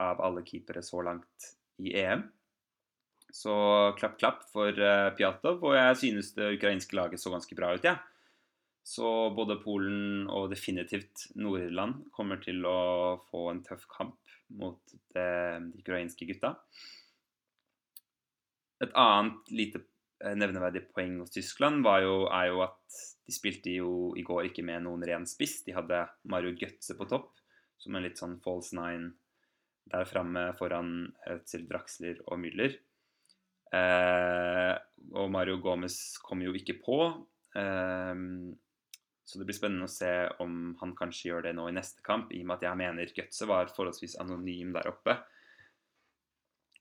av 0.03 0.21
alle 0.25 0.43
keepere 0.47 0.83
så 0.85 1.03
langt 1.07 1.39
i 1.83 1.95
EM. 2.01 2.23
Så 3.37 3.55
klapp, 3.99 4.17
klapp 4.21 4.41
for 4.51 4.71
eh, 4.73 5.15
Pjatov. 5.17 5.63
Og 5.63 5.73
jeg 5.77 5.97
synes 6.03 6.27
det 6.37 6.55
ukrainske 6.59 6.97
laget 6.99 7.21
så 7.23 7.33
ganske 7.35 7.55
bra 7.59 7.67
ut, 7.75 7.85
jeg. 7.85 7.95
Ja. 7.95 7.97
Så 8.87 9.09
både 9.35 9.59
Polen 9.65 10.29
og 10.31 10.53
definitivt 10.53 11.27
Nord-Irland 11.35 12.05
kommer 12.15 12.39
til 12.39 12.63
å 12.69 13.19
få 13.27 13.49
en 13.51 13.65
tøff 13.67 13.83
kamp 13.91 14.21
mot 14.55 14.79
det, 15.15 15.27
de 15.73 15.83
ukrainske 15.83 16.29
gutta. 16.29 16.53
Et 18.85 18.93
annet 18.95 19.51
lite 19.51 19.81
eh, 20.23 20.37
nevneverdig 20.39 20.85
poeng 20.95 21.17
hos 21.19 21.35
Tyskland 21.35 21.83
jo, 21.83 22.29
er 22.31 22.53
jo 22.53 22.63
at 22.63 23.01
de 23.27 23.35
spilte 23.35 23.73
jo 23.75 24.13
i 24.15 24.23
går 24.27 24.53
ikke 24.53 24.63
med 24.67 24.85
noen 24.85 25.03
ren 25.09 25.27
spiss. 25.27 25.65
De 25.67 25.75
hadde 25.75 26.05
Mario 26.31 26.55
Götze 26.55 26.95
på 26.95 27.09
topp, 27.11 27.33
som 27.83 27.97
en 27.97 28.07
litt 28.07 28.21
sånn 28.21 28.37
false 28.45 28.77
nine 28.77 29.17
der 29.91 30.07
framme 30.07 30.53
foran 30.59 31.09
Özil, 31.31 31.67
Draxler 31.67 32.21
og 32.27 32.39
Müller. 32.43 32.79
Eh, 33.75 34.75
og 35.19 35.27
Mario 35.35 35.59
Gomez 35.63 35.99
kom 36.23 36.47
jo 36.47 36.55
ikke 36.55 36.79
på. 36.87 37.01
Eh, 37.59 38.15
så 39.27 39.41
det 39.41 39.47
blir 39.49 39.57
spennende 39.59 39.89
å 39.89 39.91
se 39.91 40.11
om 40.43 40.77
han 40.81 40.93
kanskje 40.99 41.31
gjør 41.31 41.49
det 41.49 41.57
nå 41.59 41.65
i 41.67 41.75
neste 41.75 42.05
kamp, 42.07 42.31
i 42.31 42.45
og 42.45 42.51
med 42.51 42.61
at 42.61 42.69
jeg 42.69 42.79
mener 42.79 43.15
Götze 43.17 43.49
var 43.51 43.73
forholdsvis 43.75 44.15
anonym 44.23 44.71
der 44.77 44.87
oppe. 44.87 45.17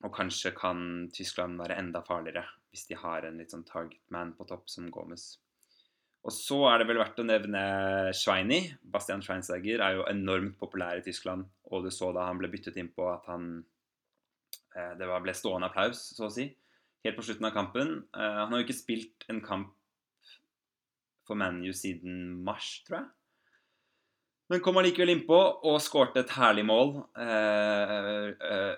Og 0.06 0.12
kanskje 0.14 0.52
kan 0.54 1.08
Tyskland 1.14 1.58
være 1.58 1.78
enda 1.80 2.04
farligere 2.06 2.44
hvis 2.70 2.84
de 2.90 2.98
har 3.00 3.24
en 3.24 3.40
litt 3.40 3.50
sånn 3.50 3.64
target 3.66 3.98
man 4.12 4.34
på 4.36 4.46
topp 4.46 4.68
som 4.70 4.86
Gomez. 4.94 5.38
Og 6.26 6.34
så 6.34 6.58
er 6.68 6.82
det 6.82 6.88
vel 6.90 7.00
verdt 7.00 7.20
å 7.22 7.26
nevne 7.26 7.62
Schweini. 8.14 8.60
Bastian 8.82 9.22
Schweinsteiger 9.24 9.82
er 9.82 9.96
jo 9.96 10.06
enormt 10.10 10.56
populær 10.60 10.98
i 10.98 11.04
Tyskland. 11.06 11.46
Og 11.70 11.86
du 11.86 11.90
så 11.94 12.10
da 12.14 12.26
han 12.28 12.38
ble 12.40 12.50
byttet 12.52 12.78
inn 12.82 12.90
på 12.94 13.06
at 13.12 13.26
han 13.30 13.62
eh, 14.74 14.92
Det 14.98 15.06
ble 15.06 15.34
stående 15.38 15.70
applaus, 15.70 16.02
så 16.18 16.26
å 16.26 16.34
si 16.34 16.48
helt 17.06 17.18
på 17.18 17.26
slutten 17.26 17.46
av 17.46 17.54
kampen. 17.54 17.92
Uh, 18.10 18.42
han 18.42 18.52
har 18.52 18.60
jo 18.60 18.66
ikke 18.66 18.80
spilt 18.80 19.26
en 19.30 19.42
kamp 19.44 19.72
for 21.26 21.38
ManU 21.38 21.72
siden 21.76 22.36
mars, 22.46 22.80
tror 22.86 23.00
jeg. 23.00 23.08
Men 24.46 24.62
kom 24.62 24.76
allikevel 24.78 25.10
innpå 25.10 25.36
og 25.66 25.80
skårte 25.82 26.22
et 26.22 26.34
herlig 26.36 26.62
mål. 26.68 26.92
Uh, 27.18 28.28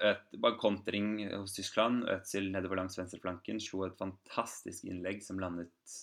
et 0.08 0.38
bare 0.40 0.56
kontring 0.61 1.18
hos 1.34 1.52
Tyskland. 1.58 2.06
Øtzil 2.08 2.48
nedover 2.54 2.80
langs 2.80 2.96
venstreflanken 2.96 3.61
slo 3.61 3.84
et 3.84 3.98
fantastisk 4.00 4.88
innlegg 4.88 5.20
som 5.26 5.42
landet 5.42 5.98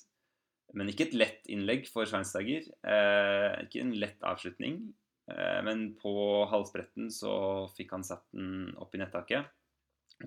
Men 0.78 0.92
ikke 0.92 1.08
et 1.08 1.18
lett 1.18 1.50
innlegg 1.50 1.90
for 1.90 2.06
Schweinsteiger. 2.06 2.70
Ikke 3.66 3.82
en 3.82 3.98
lett 3.98 4.22
avslutning. 4.22 4.94
men 5.66 5.96
på 5.98 6.14
halvspretten 6.52 7.10
så 7.10 7.66
fikk 7.74 7.96
han 7.96 8.04
satt 8.06 8.28
den 8.38 8.76
opp 8.78 8.94
i 8.94 9.02
nettaket. 9.02 9.50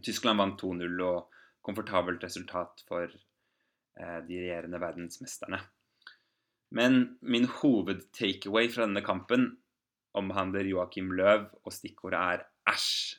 Tyskland 0.02 0.38
vant 0.40 0.60
2-0 0.60 1.02
og 1.04 1.38
komfortabelt 1.64 2.22
resultat 2.24 2.84
for 2.88 3.06
eh, 3.08 4.20
de 4.28 4.40
regjerende 4.42 4.80
verdensmesterne. 4.82 5.60
Men 6.74 7.18
min 7.20 7.48
hoved-takeaway 7.48 8.68
fra 8.72 8.84
denne 8.84 9.02
kampen 9.04 9.50
omhandler 10.18 10.68
Joakim 10.68 11.12
Løv, 11.16 11.48
og 11.64 11.72
stikkordet 11.72 12.20
er 12.20 12.44
æsj. 12.68 13.18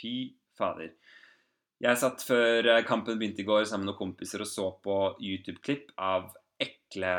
Fy 0.00 0.14
fader. 0.56 0.94
Jeg 1.80 1.96
satt 2.00 2.24
før 2.24 2.66
eh, 2.74 2.84
kampen 2.88 3.18
begynte 3.20 3.40
i 3.40 3.48
går 3.48 3.64
sammen 3.64 3.86
med 3.86 3.94
noen 3.94 4.00
kompiser 4.00 4.44
og 4.44 4.48
så 4.48 4.66
på 4.84 4.96
YouTube-klipp 5.16 5.94
av 6.00 6.28
ekle 6.60 7.12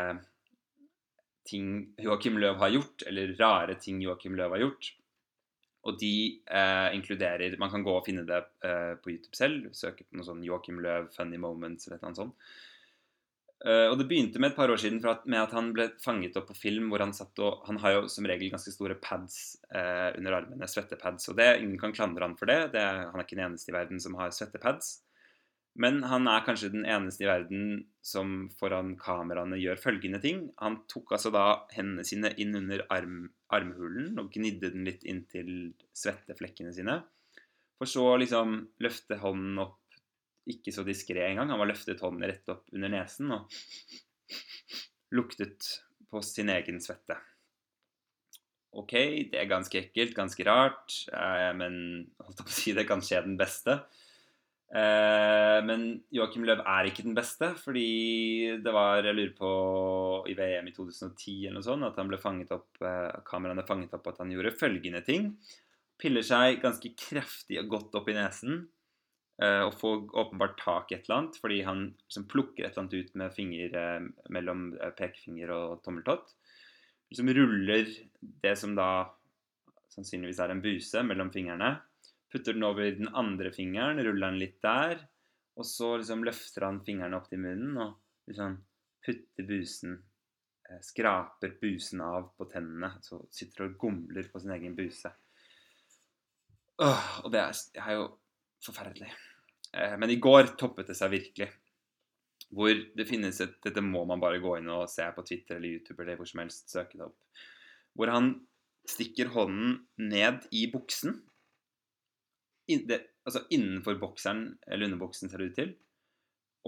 ting 1.49 1.93
Joakim 2.01 2.37
Løv 2.41 2.59
har 2.61 2.73
gjort, 2.73 3.05
eller 3.09 3.33
rare 3.39 3.77
ting 3.81 4.01
Joakim 4.05 4.37
Løv 4.37 4.53
har 4.53 4.61
gjort. 4.61 4.91
Og 5.89 5.97
de 5.97 6.13
eh, 6.45 6.89
inkluderer 6.93 7.55
Man 7.57 7.71
kan 7.73 7.81
gå 7.81 7.93
og 7.97 8.05
finne 8.05 8.21
det 8.27 8.37
eh, 8.65 8.93
på 9.01 9.15
YouTube 9.15 9.37
selv. 9.37 9.71
Søke 9.73 10.05
på 10.05 10.17
noe 10.17 10.27
sånn 10.27 10.43
Joakim 10.45 10.77
Løv, 10.83 11.09
'Funny 11.09 11.41
Moments' 11.41 11.89
eller 11.89 12.03
noe 12.05 12.19
sånt. 12.19 12.51
Uh, 13.61 13.91
og 13.91 13.99
det 13.99 14.07
begynte 14.09 14.41
med 14.41 14.51
et 14.51 14.57
par 14.57 14.71
år 14.73 14.79
siden 14.81 15.03
at, 15.05 15.27
med 15.29 15.37
at 15.37 15.51
han 15.53 15.69
ble 15.75 15.85
fanget 16.01 16.37
opp 16.39 16.47
på 16.49 16.57
film 16.57 16.87
hvor 16.89 17.03
han 17.03 17.13
satt 17.13 17.37
og 17.45 17.59
Han 17.67 17.77
har 17.83 17.93
jo 17.93 18.07
som 18.09 18.25
regel 18.25 18.49
ganske 18.49 18.73
store 18.73 18.97
pads 18.97 19.59
uh, 19.69 20.09
under 20.17 20.39
armene, 20.39 20.69
svettepads. 20.69 21.29
Og 21.29 21.37
det, 21.37 21.51
ingen 21.61 21.77
kan 21.81 21.93
klandre 21.93 22.25
han 22.25 22.37
for 22.39 22.49
det. 22.49 22.73
det 22.73 22.81
han 22.81 23.13
er 23.13 23.25
ikke 23.25 23.37
den 23.37 23.45
eneste 23.51 23.73
i 23.73 23.77
verden 23.77 24.01
som 24.01 24.17
har 24.17 24.33
svettepads. 24.33 24.99
Men 25.79 26.01
han 26.03 26.27
er 26.27 26.43
kanskje 26.43 26.73
den 26.73 26.83
eneste 26.83 27.23
i 27.23 27.29
verden 27.29 27.85
som 28.03 28.49
foran 28.59 28.95
kameraene 28.99 29.59
gjør 29.61 29.79
følgende 29.79 30.19
ting. 30.23 30.49
Han 30.59 30.81
tok 30.91 31.13
altså 31.15 31.31
da 31.31 31.45
hendene 31.71 32.03
sine 32.07 32.33
inn 32.41 32.57
under 32.59 32.83
arm, 32.91 33.29
armhulen 33.53 34.19
og 34.19 34.33
gnidde 34.35 34.73
den 34.73 34.83
litt 34.87 35.05
inntil 35.07 35.71
svetteflekkene 35.95 36.73
sine. 36.75 36.99
For 37.79 37.89
så 37.89 38.03
liksom 38.19 38.57
løfte 38.83 39.17
hånden 39.21 39.61
opp, 39.63 39.77
ikke 40.49 40.73
så 40.73 40.85
diskré 40.87 41.25
engang. 41.27 41.51
Han 41.53 41.61
var 41.61 41.69
løftet 41.69 42.01
hånden 42.01 42.25
rett 42.25 42.49
opp 42.51 42.69
under 42.73 42.91
nesen 42.91 43.33
og 43.35 43.51
luktet 45.15 45.67
på 46.11 46.21
sin 46.25 46.49
egen 46.51 46.81
svette. 46.83 47.17
OK, 48.71 48.93
det 49.31 49.35
er 49.35 49.49
ganske 49.51 49.81
ekkelt, 49.81 50.13
ganske 50.15 50.45
rart, 50.47 51.01
eh, 51.11 51.49
men 51.57 51.73
holdt 52.23 52.39
på 52.39 52.47
å 52.47 52.55
si 52.55 52.71
det 52.75 52.87
kan 52.87 53.03
skje 53.03 53.25
den 53.25 53.35
beste. 53.39 53.81
Eh, 54.71 55.57
men 55.67 55.81
Joakim 56.15 56.45
Løv 56.47 56.61
er 56.63 56.87
ikke 56.87 57.03
den 57.03 57.17
beste, 57.17 57.49
fordi 57.59 58.55
det 58.63 58.71
var 58.71 59.03
Jeg 59.03 59.17
lurer 59.17 59.33
på 59.35 59.49
i 60.31 60.35
VM 60.37 60.69
i 60.69 60.71
2010 60.71 61.49
eller 61.49 61.59
noe 61.59 61.67
sånt, 61.67 61.83
at 61.83 61.99
han 61.99 62.07
ble 62.07 62.19
fanget 62.21 62.53
opp 62.55 62.79
eh, 62.79 63.11
kameraene 63.27 63.67
fanget 63.67 63.97
opp 63.97 64.07
at 64.07 64.23
han 64.23 64.31
gjorde 64.31 64.55
følgende 64.55 65.03
ting. 65.03 65.33
Piller 65.99 66.23
seg 66.23 66.61
ganske 66.63 66.93
kraftig 66.95 67.59
og 67.59 67.67
godt 67.75 67.99
opp 67.99 68.07
i 68.07 68.15
nesen. 68.15 68.63
Eh, 69.41 69.61
og 69.65 69.73
får 69.73 70.03
åpenbart 70.21 70.59
tak 70.61 70.91
i 70.91 70.97
et 70.97 71.07
eller 71.07 71.17
annet, 71.17 71.39
fordi 71.41 71.61
han 71.65 71.85
liksom 72.05 72.27
plukker 72.29 72.65
et 72.65 72.75
eller 72.75 72.83
annet 72.83 72.97
ut 72.99 73.15
med 73.17 73.33
finger 73.33 73.77
mellom 74.29 74.67
pekefinger 74.99 75.53
og 75.55 75.79
tommeltott. 75.85 76.35
Liksom 77.11 77.31
ruller 77.35 77.89
det 78.43 78.53
som 78.59 78.75
da 78.77 78.91
sannsynligvis 79.91 80.39
er 80.39 80.53
en 80.53 80.61
buse, 80.63 81.01
mellom 81.03 81.33
fingrene 81.33 81.75
Putter 82.31 82.53
den 82.53 82.63
over 82.63 82.91
den 82.95 83.09
andre 83.15 83.51
fingeren, 83.51 83.99
ruller 83.99 84.31
den 84.31 84.39
litt 84.39 84.61
der. 84.63 85.01
Og 85.59 85.67
så 85.67 85.97
liksom 85.99 86.23
løfter 86.23 86.63
han 86.63 86.79
fingrene 86.85 87.17
opp 87.17 87.27
til 87.27 87.41
munnen 87.43 87.75
og 87.75 87.97
liksom 88.31 88.55
putter 89.03 89.47
busen 89.49 89.97
eh, 90.69 90.79
Skraper 90.85 91.57
busen 91.59 92.03
av 92.05 92.29
på 92.37 92.47
tennene. 92.53 92.93
Så 93.03 93.19
sitter 93.35 93.67
og 93.67 93.75
gomler 93.81 94.31
på 94.31 94.39
sin 94.39 94.55
egen 94.55 94.77
buse. 94.77 95.11
Åh, 96.81 97.11
og 97.25 97.35
det 97.35 97.43
er, 97.43 97.59
det 97.75 97.83
er 97.83 97.99
jo 97.99 98.07
forferdelig. 98.63 99.11
Eh, 99.77 99.97
men 99.97 100.11
i 100.11 100.19
går 100.21 100.53
toppet 100.59 100.91
det 100.91 100.97
seg 100.99 101.13
virkelig. 101.15 101.49
Hvor 102.51 102.71
det 102.97 103.07
finnes 103.07 103.37
et 103.43 103.53
Dette 103.63 103.83
må 103.85 104.03
man 104.07 104.19
bare 104.19 104.41
gå 104.43 104.57
inn 104.59 104.69
og 104.73 104.89
se 104.91 105.05
på 105.15 105.23
Twitter 105.27 105.57
eller 105.57 105.77
YouTube 105.77 106.01
eller 106.03 106.19
hvor 106.19 106.27
som 106.29 106.43
helst. 106.43 106.67
Søke 106.71 106.99
det 106.99 107.07
opp. 107.07 107.43
Hvor 107.95 108.11
han 108.11 108.33
stikker 108.89 109.31
hånden 109.31 109.77
ned 110.01 110.47
i 110.57 110.65
buksen 110.71 111.21
in, 112.71 112.85
det, 112.87 113.01
altså 113.27 113.43
innenfor 113.53 113.97
bokseren, 113.99 114.45
eller 114.67 114.87
underboksen, 114.87 115.29
ser 115.29 115.41
det 115.41 115.51
ut 115.51 115.57
til. 115.59 115.73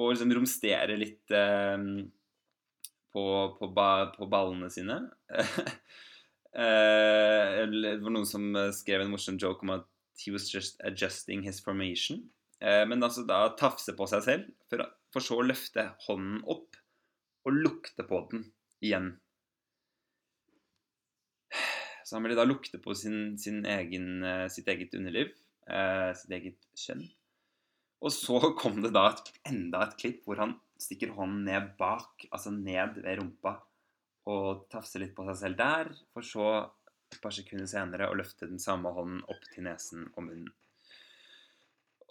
Og 0.01 0.13
liksom 0.13 0.33
romsterer 0.35 0.97
litt 0.99 1.33
eh, 1.35 1.85
på, 3.13 3.25
på, 3.59 3.69
ba, 3.75 3.89
på, 4.15 4.27
ballene 4.29 4.69
sine. 4.73 4.99
eh, 6.63 7.59
det 7.69 7.97
var 8.03 8.15
noen 8.15 8.29
som 8.29 8.49
skrev 8.75 9.05
en 9.05 9.13
morsom 9.13 9.37
joke 9.41 9.65
om 9.65 9.75
at 9.77 9.89
he 10.23 10.33
was 10.33 10.49
just 10.49 10.81
adjusting 10.85 11.43
his 11.45 11.61
formation. 11.63 12.23
Eh, 12.63 12.83
men 12.87 13.03
altså 13.03 13.25
da 13.27 13.49
tafse 13.59 13.95
på 13.97 14.07
seg 14.07 14.23
selv, 14.23 14.51
for, 14.71 14.85
for 15.11 15.25
så 15.25 15.41
å 15.41 15.47
løfte 15.47 15.89
hånden 16.05 16.39
opp 16.47 16.79
og 17.43 17.57
lukte 17.57 18.05
på 18.07 18.21
den 18.31 18.45
igjen. 18.83 19.09
Så 22.03 22.15
han 22.17 22.23
ville 22.25 22.37
da 22.37 22.47
lukte 22.47 22.79
på 22.83 22.95
sin, 22.95 23.35
sin 23.39 23.63
egen, 23.67 24.23
eh, 24.27 24.47
sitt 24.51 24.67
eget 24.71 24.95
underliv, 24.95 25.33
eh, 25.67 26.11
sitt 26.19 26.31
eget 26.37 26.69
kjønn. 26.79 27.03
Og 28.03 28.15
så 28.15 28.39
kom 28.61 28.79
det 28.83 28.93
da 28.95 29.09
et, 29.11 29.33
enda 29.49 29.83
et 29.83 29.99
klipp 29.99 30.23
hvor 30.27 30.39
han 30.39 30.57
stikker 30.79 31.15
hånden 31.17 31.43
ned 31.47 31.75
bak, 31.79 32.27
altså 32.31 32.51
ned 32.55 32.99
ved 33.03 33.19
rumpa, 33.19 33.57
og 34.31 34.67
tafser 34.71 35.03
litt 35.03 35.15
på 35.15 35.27
seg 35.27 35.39
selv 35.41 35.59
der, 35.59 35.91
for 36.15 36.27
så 36.27 36.49
et 37.11 37.19
par 37.23 37.35
sekunder 37.35 37.67
senere 37.69 38.07
å 38.09 38.15
løfte 38.17 38.47
den 38.47 38.61
samme 38.61 38.91
hånden 38.95 39.23
opp 39.29 39.43
til 39.51 39.67
nesen 39.67 40.07
og 40.15 40.23
munnen. 40.29 40.51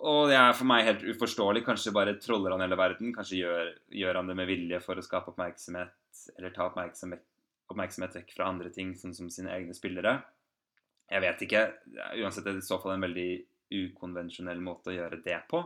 Og 0.03 0.27
det 0.31 0.35
er 0.35 0.55
for 0.59 0.67
meg 0.67 0.87
helt 0.89 1.05
uforståelig. 1.07 1.63
Kanskje 1.67 1.95
bare 1.95 2.17
troller 2.19 2.55
han 2.55 2.65
hele 2.65 2.79
verden. 2.79 3.13
Kanskje 3.15 3.43
gjør, 3.45 3.69
gjør 4.03 4.19
han 4.19 4.31
det 4.31 4.37
med 4.39 4.49
vilje 4.51 4.81
for 4.83 4.99
å 4.99 5.05
skape 5.05 5.31
oppmerksomhet, 5.31 5.95
eller 6.35 6.55
ta 6.55 6.67
oppmerksomhet, 6.67 7.23
oppmerksomhet 7.71 8.17
vekk 8.19 8.35
fra 8.35 8.49
andre 8.51 8.73
ting, 8.75 8.97
sånn 8.99 9.15
som 9.15 9.31
sine 9.31 9.53
egne 9.55 9.77
spillere. 9.79 10.17
Jeg 11.13 11.23
vet 11.23 11.45
ikke. 11.47 11.63
Uansett 12.19 12.49
er 12.49 12.57
det 12.57 12.65
i 12.65 12.67
så 12.67 12.81
fall 12.83 12.97
en 12.97 13.07
veldig 13.07 13.29
ukonvensjonell 13.73 14.59
måte 14.65 14.91
å 14.91 14.97
gjøre 14.97 15.21
det 15.23 15.39
på. 15.51 15.63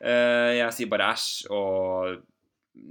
Eh, 0.00 0.56
jeg 0.56 0.72
sier 0.76 0.90
bare 0.92 1.12
æsj 1.12 1.52
og 1.56 2.24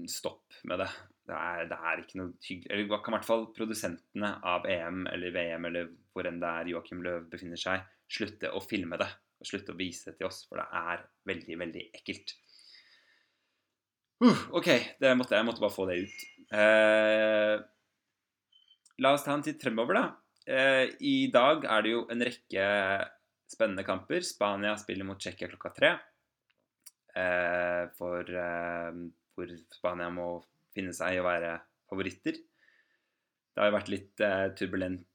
stopp 0.10 0.62
med 0.70 0.82
det. 0.82 0.92
Det 1.26 1.34
er, 1.34 1.66
det 1.70 1.78
er 1.90 2.02
ikke 2.02 2.20
noe 2.20 2.36
hyggelig 2.46 2.70
Eller 2.70 3.00
kan 3.02 3.16
i 3.16 3.16
hvert 3.16 3.26
fall 3.26 3.48
produsentene 3.54 4.30
av 4.46 4.68
EM 4.70 5.08
eller 5.10 5.34
VM 5.34 5.64
eller 5.72 5.88
hvor 6.14 6.28
enn 6.30 6.38
det 6.42 6.52
er 6.52 6.70
Joakim 6.70 7.02
Løv 7.02 7.24
befinner 7.32 7.58
seg, 7.58 7.82
slutte 8.06 8.52
å 8.54 8.62
filme 8.62 9.00
det. 9.02 9.08
Og 9.42 9.50
slutte 9.50 9.74
å 9.76 9.80
vise 9.80 10.12
det 10.12 10.20
til 10.20 10.30
oss, 10.30 10.44
for 10.50 10.62
det 10.62 10.68
er 10.80 11.06
veldig, 11.28 11.58
veldig 11.62 11.86
ekkelt. 12.00 12.36
Uh, 14.24 14.46
OK, 14.56 14.70
det 15.02 15.12
måtte, 15.20 15.36
jeg 15.36 15.48
måtte 15.48 15.64
bare 15.64 15.76
få 15.76 15.88
det 15.90 15.98
ut. 16.06 16.22
Eh, 16.56 17.56
la 19.04 19.12
oss 19.12 19.26
ta 19.26 19.36
en 19.36 19.44
titt 19.44 19.64
fremover, 19.64 20.00
da. 20.00 20.06
Eh, 20.46 20.96
I 21.04 21.16
dag 21.34 21.66
er 21.68 21.84
det 21.84 21.92
jo 21.92 22.06
en 22.14 22.24
rekke 22.24 22.66
spennende 23.52 23.86
kamper. 23.88 24.24
Spania 24.26 24.76
spiller 24.80 25.08
mot 25.08 25.20
Tsjekkia 25.20 25.50
klokka 25.52 25.74
tre. 25.76 25.92
Eh, 27.16 27.84
for 27.98 28.28
eh, 28.28 29.02
hvor 29.36 29.56
Spania 29.76 30.12
må 30.14 30.30
finne 30.76 30.96
seg 30.96 31.16
i 31.16 31.22
å 31.22 31.28
være 31.28 31.58
favoritter. 31.90 32.40
Det 33.56 33.62
har 33.62 33.72
jo 33.72 33.78
vært 33.78 33.92
litt 33.94 34.24
eh, 34.24 34.48
turbulent 34.60 35.06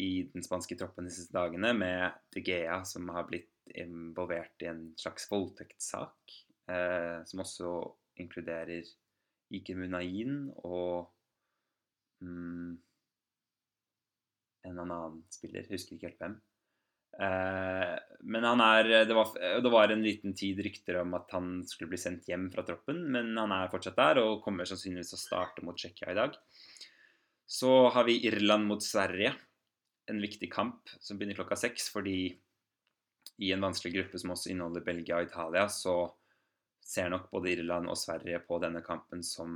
i 0.00 0.24
den 0.32 0.44
spanske 0.44 0.76
troppen 0.78 1.08
disse 1.08 1.28
dagene 1.34 1.72
med 1.76 2.18
De 2.34 2.42
Gea, 2.44 2.82
som 2.88 3.10
har 3.14 3.26
blitt 3.28 3.50
involvert 3.78 4.62
i 4.64 4.70
en 4.70 4.84
slags 4.98 5.28
voldtektssak, 5.30 6.36
eh, 6.70 7.18
som 7.28 7.42
også 7.44 7.72
inkluderer 8.22 8.86
Iker 9.52 9.76
Munain 9.78 10.46
og 10.64 11.10
mm, 12.24 12.72
en 14.68 14.80
annen 14.84 15.20
spiller, 15.32 15.68
husker 15.70 15.96
ikke 15.96 16.10
helt 16.10 16.24
hvem. 16.24 16.40
Eh, 17.12 17.94
men 18.24 18.46
han 18.46 18.62
er 18.64 18.88
det 19.04 19.16
var, 19.16 19.34
det 19.36 19.72
var, 19.72 19.92
en 19.92 20.04
liten 20.04 20.32
tid 20.38 20.62
rykter 20.64 21.02
om 21.02 21.12
at 21.18 21.34
han 21.36 21.58
skulle 21.68 21.90
bli 21.92 22.00
sendt 22.00 22.30
hjem 22.30 22.48
fra 22.54 22.64
troppen, 22.66 23.04
men 23.12 23.34
han 23.36 23.52
er 23.52 23.72
fortsatt 23.72 23.98
der 23.98 24.22
og 24.22 24.40
kommer 24.44 24.68
sannsynligvis 24.68 25.16
å 25.16 25.20
starte 25.20 25.64
mot 25.66 25.76
Tsjekkia 25.78 26.12
i 26.14 26.18
dag. 26.18 26.38
Så 27.44 27.72
har 27.92 28.06
vi 28.08 28.22
Irland 28.24 28.64
mot 28.64 28.82
Sverige. 28.82 29.34
En 30.10 30.18
viktig 30.22 30.48
kamp 30.52 30.90
som 31.00 31.18
begynner 31.18 31.38
klokka 31.38 31.58
seks, 31.58 31.86
fordi 31.92 32.32
i 33.42 33.52
en 33.54 33.62
vanskelig 33.62 33.94
gruppe 33.94 34.18
som 34.18 34.34
også 34.34 34.50
inneholder 34.52 34.84
Belgia 34.86 35.20
og 35.20 35.28
Italia, 35.28 35.68
så 35.70 35.96
ser 36.82 37.10
nok 37.12 37.30
både 37.30 37.52
Irland 37.52 37.88
og 37.90 37.98
Sverige 37.98 38.40
på 38.46 38.58
denne 38.62 38.82
kampen 38.84 39.22
som 39.24 39.52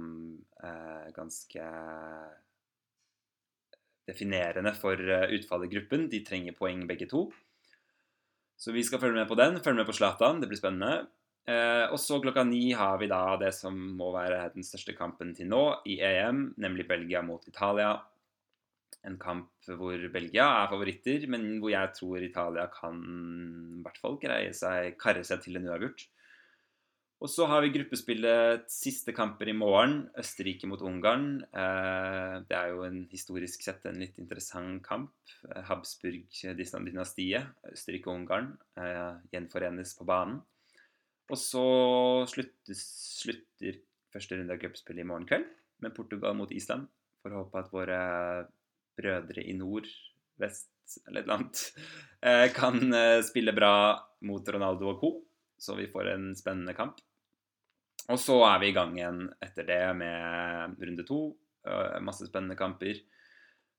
eh, 0.62 1.08
ganske 1.16 1.66
definerende 4.06 4.72
for 4.78 5.00
eh, 5.00 5.34
utfallet 5.36 5.68
i 5.68 5.74
gruppen. 5.74 6.06
De 6.12 6.22
trenger 6.24 6.56
poeng 6.56 6.86
begge 6.88 7.08
to. 7.10 7.26
Så 8.56 8.72
vi 8.72 8.84
skal 8.86 9.02
følge 9.02 9.18
med 9.18 9.28
på 9.28 9.36
den. 9.38 9.60
Følge 9.60 9.82
med 9.82 9.88
på 9.88 9.96
Zlatan. 9.96 10.40
Det 10.40 10.48
blir 10.48 10.60
spennende. 10.60 11.08
Eh, 11.46 11.84
og 11.92 11.98
så 12.02 12.18
klokka 12.22 12.46
ni 12.46 12.70
har 12.74 12.96
vi 12.98 13.10
da 13.10 13.36
det 13.38 13.52
som 13.54 13.74
må 13.98 14.10
være 14.14 14.48
den 14.54 14.66
største 14.66 14.96
kampen 14.96 15.34
til 15.36 15.50
nå 15.50 15.62
i 15.86 16.00
EM, 16.02 16.48
nemlig 16.62 16.88
Belgia 16.88 17.22
mot 17.22 17.44
Italia. 17.46 17.92
En 19.06 19.18
kamp 19.22 19.68
hvor 19.78 20.00
Belgia 20.10 20.46
er 20.62 20.70
favoritter, 20.72 21.28
men 21.30 21.60
hvor 21.62 21.70
jeg 21.70 21.92
tror 21.94 22.24
Italia 22.26 22.66
kan 22.72 23.00
i 23.78 23.82
hvert 23.84 24.00
fall 24.02 24.18
greie 24.22 24.52
seg, 24.56 24.96
karre 24.98 25.22
seg 25.26 25.44
til 25.44 25.60
en 25.60 25.68
uavgjort. 25.70 26.08
Og 27.16 27.30
så 27.32 27.46
har 27.48 27.62
vi 27.64 27.72
gruppespillet 27.72 28.66
siste 28.68 29.14
kamper 29.16 29.48
i 29.48 29.54
morgen. 29.56 30.02
Østerrike 30.20 30.68
mot 30.68 30.82
Ungarn. 30.84 31.38
Eh, 31.48 32.34
det 32.44 32.56
er 32.58 32.74
jo 32.74 32.82
en 32.84 32.98
historisk 33.08 33.64
sett 33.64 33.86
en 33.88 33.96
litt 34.02 34.18
interessant 34.20 34.82
kamp. 34.84 35.14
Eh, 35.48 35.62
Habsburg-dynastiet, 35.64 37.54
Østerrike 37.72 38.10
og 38.10 38.20
Ungarn, 38.20 38.50
eh, 38.76 39.16
gjenforenes 39.32 39.96
på 39.96 40.04
banen. 40.04 40.42
Og 41.32 41.40
så 41.40 41.64
slutter, 42.28 42.76
slutter 42.76 43.80
første 44.12 44.36
runde 44.36 44.52
av 44.52 44.60
gruppespillet 44.60 45.00
i 45.00 45.08
morgen 45.08 45.26
kveld 45.26 45.48
med 45.80 45.96
Portugal 45.96 46.36
mot 46.36 46.52
Island. 46.52 46.86
For 47.22 47.32
å 47.32 47.46
håpe 47.46 47.64
at 47.64 47.72
våre 47.72 48.00
brødre 48.96 49.44
i 49.44 49.54
nord, 49.58 49.88
vest 50.40 50.70
eller 51.08 51.20
et 51.20 51.26
eller 51.26 51.40
annet 51.40 52.52
kan 52.58 52.94
spille 53.26 53.50
bra 53.56 53.72
mot 54.26 54.48
Ronaldo 54.54 54.92
og 54.92 55.00
co 55.00 55.10
så 55.58 55.74
vi 55.74 55.86
får 55.86 56.08
en 56.08 56.36
spennende 56.36 56.74
kamp. 56.76 57.00
Og 58.12 58.20
så 58.20 58.36
er 58.46 58.60
vi 58.62 58.70
i 58.70 58.76
gang 58.76 58.94
igjen 58.98 59.22
etter 59.42 59.66
det 59.66 59.82
med 59.98 60.82
runde 60.82 61.06
to. 61.08 61.20
Masse 62.04 62.28
spennende 62.28 62.58
kamper 62.58 63.00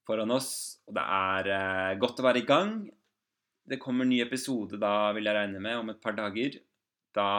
foran 0.08 0.34
oss. 0.36 0.80
Og 0.88 0.98
det 0.98 1.04
er 1.04 1.52
eh, 1.54 2.00
godt 2.02 2.22
å 2.22 2.28
være 2.28 2.42
i 2.42 2.48
gang. 2.48 2.74
Det 3.68 3.80
kommer 3.84 4.08
ny 4.08 4.20
episode 4.24 4.80
da, 4.80 5.12
vil 5.16 5.28
jeg 5.28 5.38
regne 5.38 5.62
med, 5.64 5.80
om 5.80 5.94
et 5.94 6.02
par 6.04 6.16
dager. 6.18 6.60
Da 7.16 7.30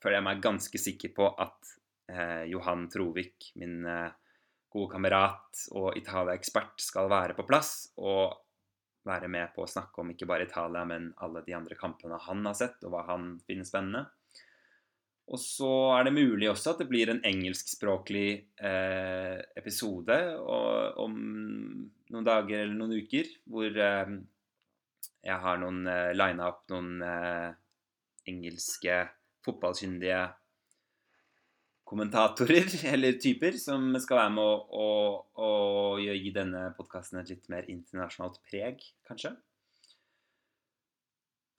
føler 0.00 0.18
jeg 0.18 0.26
meg 0.26 0.44
ganske 0.44 0.80
sikker 0.80 1.14
på 1.16 1.30
at 1.40 1.74
eh, 2.12 2.44
Johan 2.52 2.88
Trovik, 2.92 3.52
min 3.60 3.84
eh, 3.88 4.12
gode 4.74 4.90
kamerat 4.96 5.66
og 5.78 5.94
Italia-ekspert, 5.98 6.82
skal 6.82 7.10
være 7.12 7.36
på 7.38 7.46
plass 7.46 7.92
og 7.96 8.34
være 9.06 9.28
med 9.30 9.52
på 9.54 9.64
å 9.64 9.70
snakke 9.70 10.00
om 10.00 10.10
ikke 10.12 10.26
bare 10.28 10.48
Italia, 10.48 10.84
men 10.88 11.10
alle 11.22 11.44
de 11.46 11.54
andre 11.56 11.76
kampene 11.78 12.18
han 12.26 12.44
har 12.48 12.56
sett, 12.58 12.80
og 12.84 12.94
hva 12.94 13.04
han 13.10 13.34
finner 13.46 13.68
spennende. 13.68 14.04
Og 15.32 15.40
så 15.40 15.70
er 15.96 16.04
det 16.04 16.16
mulig 16.18 16.50
også 16.50 16.74
at 16.74 16.82
det 16.82 16.88
blir 16.90 17.08
en 17.08 17.22
engelskspråklig 17.24 18.28
eh, 18.60 19.38
episode 19.56 20.18
og, 20.36 20.98
om 21.00 21.14
noen 22.12 22.26
dager 22.26 22.60
eller 22.60 22.76
noen 22.76 22.98
uker, 23.00 23.30
hvor 23.48 23.70
eh, 23.72 24.14
jeg 25.24 25.38
har 25.46 25.60
noen 25.62 25.86
eh, 25.88 26.12
lina 26.16 26.50
opp 26.50 26.66
noen 26.72 27.00
eh, 27.08 27.48
engelske 28.28 28.98
fotballkyndige 29.44 30.20
kommentatorer 31.94 32.68
eller 32.92 33.18
typer 33.22 33.56
som 33.60 33.92
skal 34.02 34.24
være 34.24 34.34
med 34.34 34.44
å, 34.44 34.52
å, 34.74 34.90
å 35.38 35.50
gi 36.02 36.34
denne 36.34 36.66
podkasten 36.76 37.22
et 37.22 37.30
litt 37.30 37.50
mer 37.52 37.70
internasjonalt 37.70 38.40
preg, 38.50 38.82
kanskje. 39.06 39.36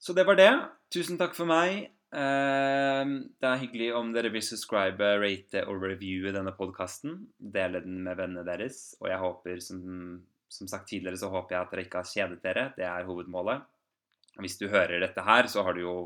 Så 0.06 0.14
det 0.14 0.28
var 0.28 0.38
det. 0.38 0.52
Tusen 0.94 1.18
takk 1.18 1.34
for 1.34 1.50
meg. 1.50 1.88
Ehm, 2.14 3.16
det 3.42 3.48
er 3.50 3.62
hyggelig 3.64 3.88
om 3.98 4.12
dere 4.14 4.30
vil 4.32 4.44
subscribe, 4.46 5.08
rate 5.18 5.64
og 5.66 5.82
reviewe 5.82 6.34
denne 6.36 6.54
podkasten. 6.56 7.18
Dele 7.40 7.82
den 7.82 8.04
med 8.06 8.20
vennene 8.20 8.46
deres. 8.46 8.94
Og 9.02 9.10
jeg 9.10 9.22
håper, 9.24 9.64
som, 9.64 9.82
som, 10.46 10.70
sagt 10.70 10.92
tidligere, 10.92 11.18
så 11.20 11.32
håper 11.34 11.56
jeg 11.56 11.64
at 11.64 11.74
dere 11.74 11.88
ikke 11.88 12.04
har 12.04 12.12
kjedet 12.12 12.44
dere. 12.46 12.68
Det 12.78 12.86
er 12.86 13.08
hovedmålet. 13.08 13.66
Hvis 14.44 14.60
du 14.60 14.68
hører 14.70 15.02
dette 15.02 15.26
her, 15.26 15.50
så 15.50 15.64
har 15.66 15.74
du 15.74 15.82
jo, 15.88 15.98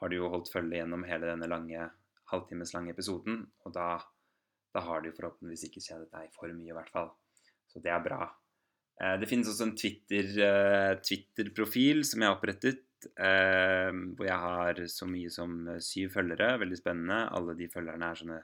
har 0.00 0.10
du 0.10 0.16
jo 0.16 0.30
holdt 0.32 0.50
følge 0.52 0.80
gjennom 0.80 1.04
hele 1.06 1.28
denne 1.28 1.50
lange, 1.50 1.90
halvtimes 2.32 2.74
lange 2.74 2.92
episoden. 2.94 3.44
Og 3.66 3.74
da, 3.76 3.96
da 4.74 4.82
har 4.86 5.04
du 5.04 5.12
forhåpentligvis 5.12 5.68
ikke 5.68 5.84
kjedet 5.84 6.10
deg 6.12 6.34
for 6.34 6.52
mye, 6.52 6.72
i 6.72 6.76
hvert 6.76 6.92
fall. 6.94 7.12
Så 7.70 7.82
det 7.84 7.92
er 7.92 8.02
bra. 8.04 8.26
Eh, 9.02 9.16
det 9.20 9.28
finnes 9.28 9.48
også 9.50 9.68
en 9.68 9.76
eh, 9.76 10.92
Twitter-profil 11.04 12.02
Twitter 12.02 12.08
som 12.08 12.22
jeg 12.22 12.30
har 12.30 12.38
opprettet 12.38 13.08
eh, 13.20 13.90
hvor 14.16 14.24
jeg 14.24 14.40
har 14.46 14.80
så 14.88 15.08
mye 15.10 15.32
som 15.32 15.56
syv 15.84 16.14
følgere. 16.16 16.54
Veldig 16.62 16.80
spennende. 16.80 17.22
Alle 17.36 17.56
de 17.58 17.68
følgerne 17.72 18.10
er 18.10 18.20
sånne 18.22 18.42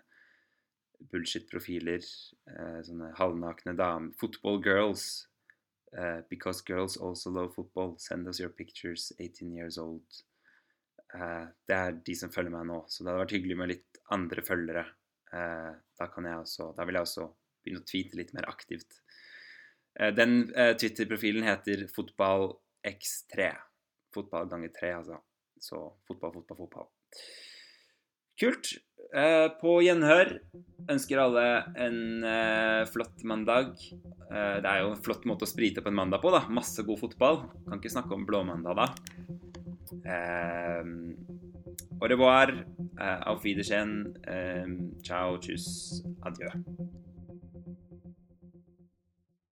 bullshit-profiler. 1.12 2.04
Sånne 2.86 3.12
halvnakne 3.18 3.74
damer. 3.78 4.12
Football 4.20 4.60
girls. 4.62 5.26
Because 6.30 6.62
girls 6.64 6.94
also 6.96 7.28
love 7.30 7.52
football. 7.56 7.96
Send 7.98 8.28
us 8.28 8.38
your 8.40 8.48
pictures. 8.48 9.10
18 9.18 9.50
years 9.52 9.78
old. 9.78 10.22
Eh, 11.14 11.44
det 11.68 11.78
er 11.78 11.98
de 12.06 12.16
som 12.18 12.32
følger 12.34 12.54
meg 12.54 12.68
nå. 12.70 12.82
Så 12.88 13.02
det 13.02 13.12
hadde 13.12 13.24
vært 13.24 13.36
hyggelig 13.38 13.58
med 13.60 13.72
litt 13.74 14.02
andre 14.14 14.44
følgere. 14.46 14.86
Eh, 15.32 15.72
da, 15.98 16.08
kan 16.12 16.28
jeg 16.28 16.44
også, 16.44 16.70
da 16.76 16.86
vil 16.88 16.98
jeg 17.00 17.08
også 17.08 17.28
begynne 17.62 17.84
å 17.84 17.88
tweete 17.88 18.18
litt 18.18 18.32
mer 18.36 18.48
aktivt. 18.50 19.02
Den 20.16 20.46
Twitter-profilen 20.80 21.44
heter 21.44 21.82
fotballx3 21.92 23.50
fotball 24.14 24.48
ganger 24.48 24.72
tre, 24.74 24.92
altså. 25.00 25.18
Så 25.62 25.80
fotball, 26.08 26.32
fotball, 26.34 26.58
fotball. 26.64 26.88
Kult. 28.40 28.72
Eh, 29.14 29.48
på 29.60 29.76
gjenhør. 29.84 30.34
Ønsker 30.90 31.20
alle 31.22 31.44
en 31.86 32.26
eh, 32.26 32.82
flott 32.90 33.22
mandag. 33.28 33.76
Eh, 33.92 34.56
det 34.64 34.68
er 34.68 34.82
jo 34.82 34.94
en 34.94 35.04
flott 35.04 35.26
måte 35.28 35.46
å 35.46 35.50
sprite 35.50 35.84
på 35.84 35.92
en 35.92 36.00
mandag 36.00 36.24
på, 36.24 36.32
da. 36.34 36.44
Masse 36.50 36.84
god 36.86 37.02
fotball. 37.04 37.42
Kan 37.68 37.78
ikke 37.78 37.94
snakke 37.94 38.16
om 38.16 38.26
blåmandag 38.28 38.80
da. 38.80 38.88
Eh, 40.04 40.82
au 42.00 42.06
revoir. 42.06 42.48
Eh, 42.98 43.18
auf 43.24 43.44
Wiedersehen. 43.44 44.14
Eh, 44.26 44.66
ciao, 45.02 45.38
tschüss, 45.38 46.02
adjø. 46.20 46.48